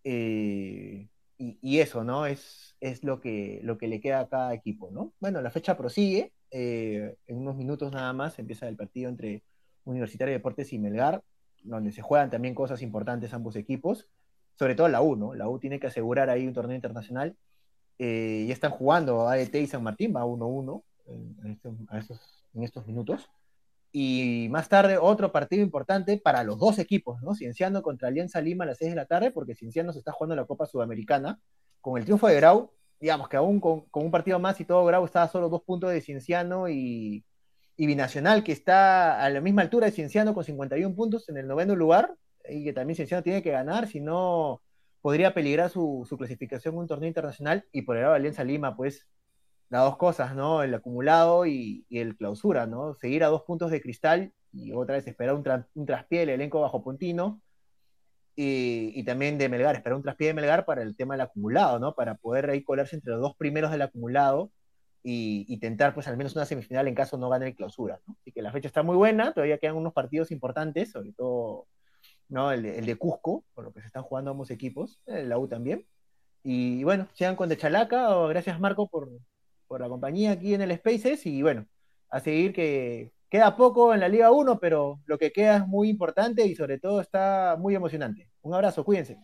Eh, 0.04 1.08
y, 1.38 1.78
eso, 1.80 2.04
¿no? 2.04 2.26
Es, 2.26 2.76
es 2.80 3.02
lo, 3.02 3.20
que, 3.20 3.60
lo 3.64 3.78
que 3.78 3.88
le 3.88 4.00
queda 4.00 4.20
a 4.20 4.28
cada 4.28 4.54
equipo, 4.54 4.90
¿no? 4.92 5.12
Bueno, 5.18 5.42
la 5.42 5.50
fecha 5.50 5.76
prosigue, 5.76 6.32
eh, 6.56 7.16
en 7.26 7.36
unos 7.36 7.56
minutos 7.56 7.90
nada 7.90 8.12
más 8.12 8.38
empieza 8.38 8.68
el 8.68 8.76
partido 8.76 9.10
entre 9.10 9.42
Universitario 9.84 10.30
de 10.30 10.38
Deportes 10.38 10.72
y 10.72 10.78
Melgar, 10.78 11.24
donde 11.64 11.90
se 11.90 12.00
juegan 12.00 12.30
también 12.30 12.54
cosas 12.54 12.80
importantes 12.80 13.34
ambos 13.34 13.56
equipos, 13.56 14.06
sobre 14.56 14.76
todo 14.76 14.86
la 14.86 15.02
U, 15.02 15.16
¿no? 15.16 15.34
La 15.34 15.48
U 15.48 15.58
tiene 15.58 15.80
que 15.80 15.88
asegurar 15.88 16.30
ahí 16.30 16.46
un 16.46 16.52
torneo 16.52 16.76
internacional. 16.76 17.36
Eh, 17.98 18.44
ya 18.46 18.54
están 18.54 18.70
jugando 18.70 19.28
AET 19.28 19.52
y 19.56 19.66
San 19.66 19.82
Martín, 19.82 20.14
va 20.14 20.24
1-1 20.24 20.84
en, 21.06 21.58
en 22.54 22.62
estos 22.62 22.86
minutos. 22.86 23.28
Y 23.90 24.46
más 24.50 24.68
tarde 24.68 24.96
otro 24.96 25.32
partido 25.32 25.60
importante 25.60 26.18
para 26.18 26.44
los 26.44 26.60
dos 26.60 26.78
equipos, 26.78 27.20
¿no? 27.22 27.34
Cienciano 27.34 27.82
contra 27.82 28.06
Alianza 28.06 28.40
Lima 28.40 28.62
a 28.62 28.68
las 28.68 28.78
6 28.78 28.92
de 28.92 28.96
la 28.96 29.06
tarde, 29.06 29.32
porque 29.32 29.56
Cienciano 29.56 29.92
se 29.92 29.98
está 29.98 30.12
jugando 30.12 30.36
la 30.36 30.44
Copa 30.44 30.66
Sudamericana. 30.66 31.40
Con 31.80 31.98
el 31.98 32.04
triunfo 32.04 32.28
de 32.28 32.36
Grau, 32.36 32.70
digamos 33.04 33.28
que 33.28 33.36
aún 33.36 33.60
con, 33.60 33.84
un 33.92 34.10
partido 34.10 34.38
más 34.38 34.58
y 34.60 34.64
todo, 34.64 34.82
Grau 34.86 35.04
está 35.04 35.24
a 35.24 35.28
solo 35.28 35.50
dos 35.50 35.62
puntos 35.62 35.92
de 35.92 36.00
Cienciano 36.00 36.70
y, 36.70 37.22
Binacional, 37.76 38.42
que 38.42 38.52
está 38.52 39.22
a 39.22 39.28
la 39.28 39.42
misma 39.42 39.60
altura 39.60 39.84
de 39.84 39.92
Cienciano 39.92 40.32
con 40.32 40.42
51 40.42 40.94
puntos 40.94 41.28
en 41.28 41.36
el 41.36 41.46
noveno 41.46 41.76
lugar, 41.76 42.14
y 42.48 42.64
que 42.64 42.72
también 42.72 42.96
Cienciano 42.96 43.22
tiene 43.22 43.42
que 43.42 43.50
ganar, 43.50 43.88
si 43.88 44.00
no 44.00 44.62
podría 45.02 45.34
peligrar 45.34 45.68
su, 45.68 46.06
clasificación 46.16 46.76
en 46.76 46.80
un 46.80 46.86
torneo 46.86 47.08
internacional. 47.08 47.66
Y 47.72 47.82
por 47.82 47.96
el 47.96 48.04
lado 48.04 48.14
Alianza 48.14 48.42
Lima, 48.42 48.74
pues 48.74 49.06
las 49.68 49.82
dos 49.82 49.98
cosas, 49.98 50.34
¿no? 50.34 50.62
El 50.62 50.72
acumulado 50.72 51.44
y, 51.44 51.84
el 51.90 52.16
clausura, 52.16 52.66
¿no? 52.66 52.94
Seguir 52.94 53.22
a 53.22 53.26
dos 53.26 53.42
puntos 53.42 53.70
de 53.70 53.82
cristal 53.82 54.32
y 54.50 54.72
otra 54.72 54.94
vez 54.94 55.06
esperar 55.06 55.34
un, 55.34 55.84
traspié 55.84 56.20
del 56.20 56.30
elenco 56.30 56.62
bajo 56.62 56.82
puntino 56.82 57.42
y, 58.36 59.04
también 59.04 59.38
de 59.38 59.48
Melgar, 59.48 59.76
esperar 59.76 59.96
un 59.96 60.02
traspié 60.02 60.28
de 60.28 60.34
Melgar 60.34 60.64
para 60.64 60.82
el 60.82 60.96
tema 60.96 61.14
del 61.14 61.22
acumulado, 61.22 61.78
¿no? 61.78 61.94
Para 61.94 62.16
poder 62.16 62.50
ahí 62.50 62.64
colarse 62.64 62.96
entre 62.96 63.12
los 63.12 63.20
dos 63.20 63.36
primeros 63.36 63.70
del 63.70 63.82
acumulado 63.82 64.50
y, 65.02 65.58
tentar 65.58 65.94
pues 65.94 66.08
al 66.08 66.16
menos 66.16 66.34
una 66.34 66.46
semifinal 66.46 66.88
en 66.88 66.94
caso 66.94 67.18
no 67.18 67.28
gane 67.28 67.46
el 67.48 67.54
clausura, 67.54 68.00
¿no? 68.06 68.16
Así 68.20 68.32
que 68.32 68.42
la 68.42 68.52
fecha 68.52 68.68
está 68.68 68.82
muy 68.82 68.96
buena, 68.96 69.32
todavía 69.32 69.58
quedan 69.58 69.76
unos 69.76 69.92
partidos 69.92 70.30
importantes, 70.30 70.90
sobre 70.90 71.12
todo 71.12 71.66
¿no? 72.28 72.52
el, 72.52 72.62
de 72.86 72.96
Cusco, 72.96 73.44
por 73.54 73.64
lo 73.64 73.72
que 73.72 73.80
se 73.80 73.86
están 73.86 74.02
jugando 74.02 74.30
ambos 74.32 74.50
equipos, 74.50 75.00
la 75.06 75.38
U 75.38 75.46
también. 75.48 75.86
Y 76.42 76.84
bueno, 76.84 77.08
sean 77.14 77.36
con 77.36 77.48
de 77.48 77.56
Chalaca, 77.56 78.16
o 78.16 78.28
gracias 78.28 78.60
Marco 78.60 78.88
por, 78.88 79.08
por 79.66 79.80
la 79.80 79.88
compañía 79.88 80.32
aquí 80.32 80.54
en 80.54 80.62
el 80.62 80.76
Spaces 80.76 81.26
y 81.26 81.42
bueno, 81.42 81.66
a 82.08 82.20
seguir 82.20 82.52
que 82.52 83.12
queda 83.34 83.56
poco 83.56 83.92
en 83.92 83.98
la 83.98 84.08
Liga 84.08 84.30
1, 84.30 84.60
pero 84.60 85.00
lo 85.06 85.18
que 85.18 85.32
queda 85.32 85.56
es 85.56 85.66
muy 85.66 85.88
importante 85.88 86.46
y 86.46 86.54
sobre 86.54 86.78
todo 86.78 87.00
está 87.00 87.56
muy 87.58 87.74
emocionante. 87.74 88.30
Un 88.42 88.54
abrazo, 88.54 88.84
cuídense. 88.84 89.18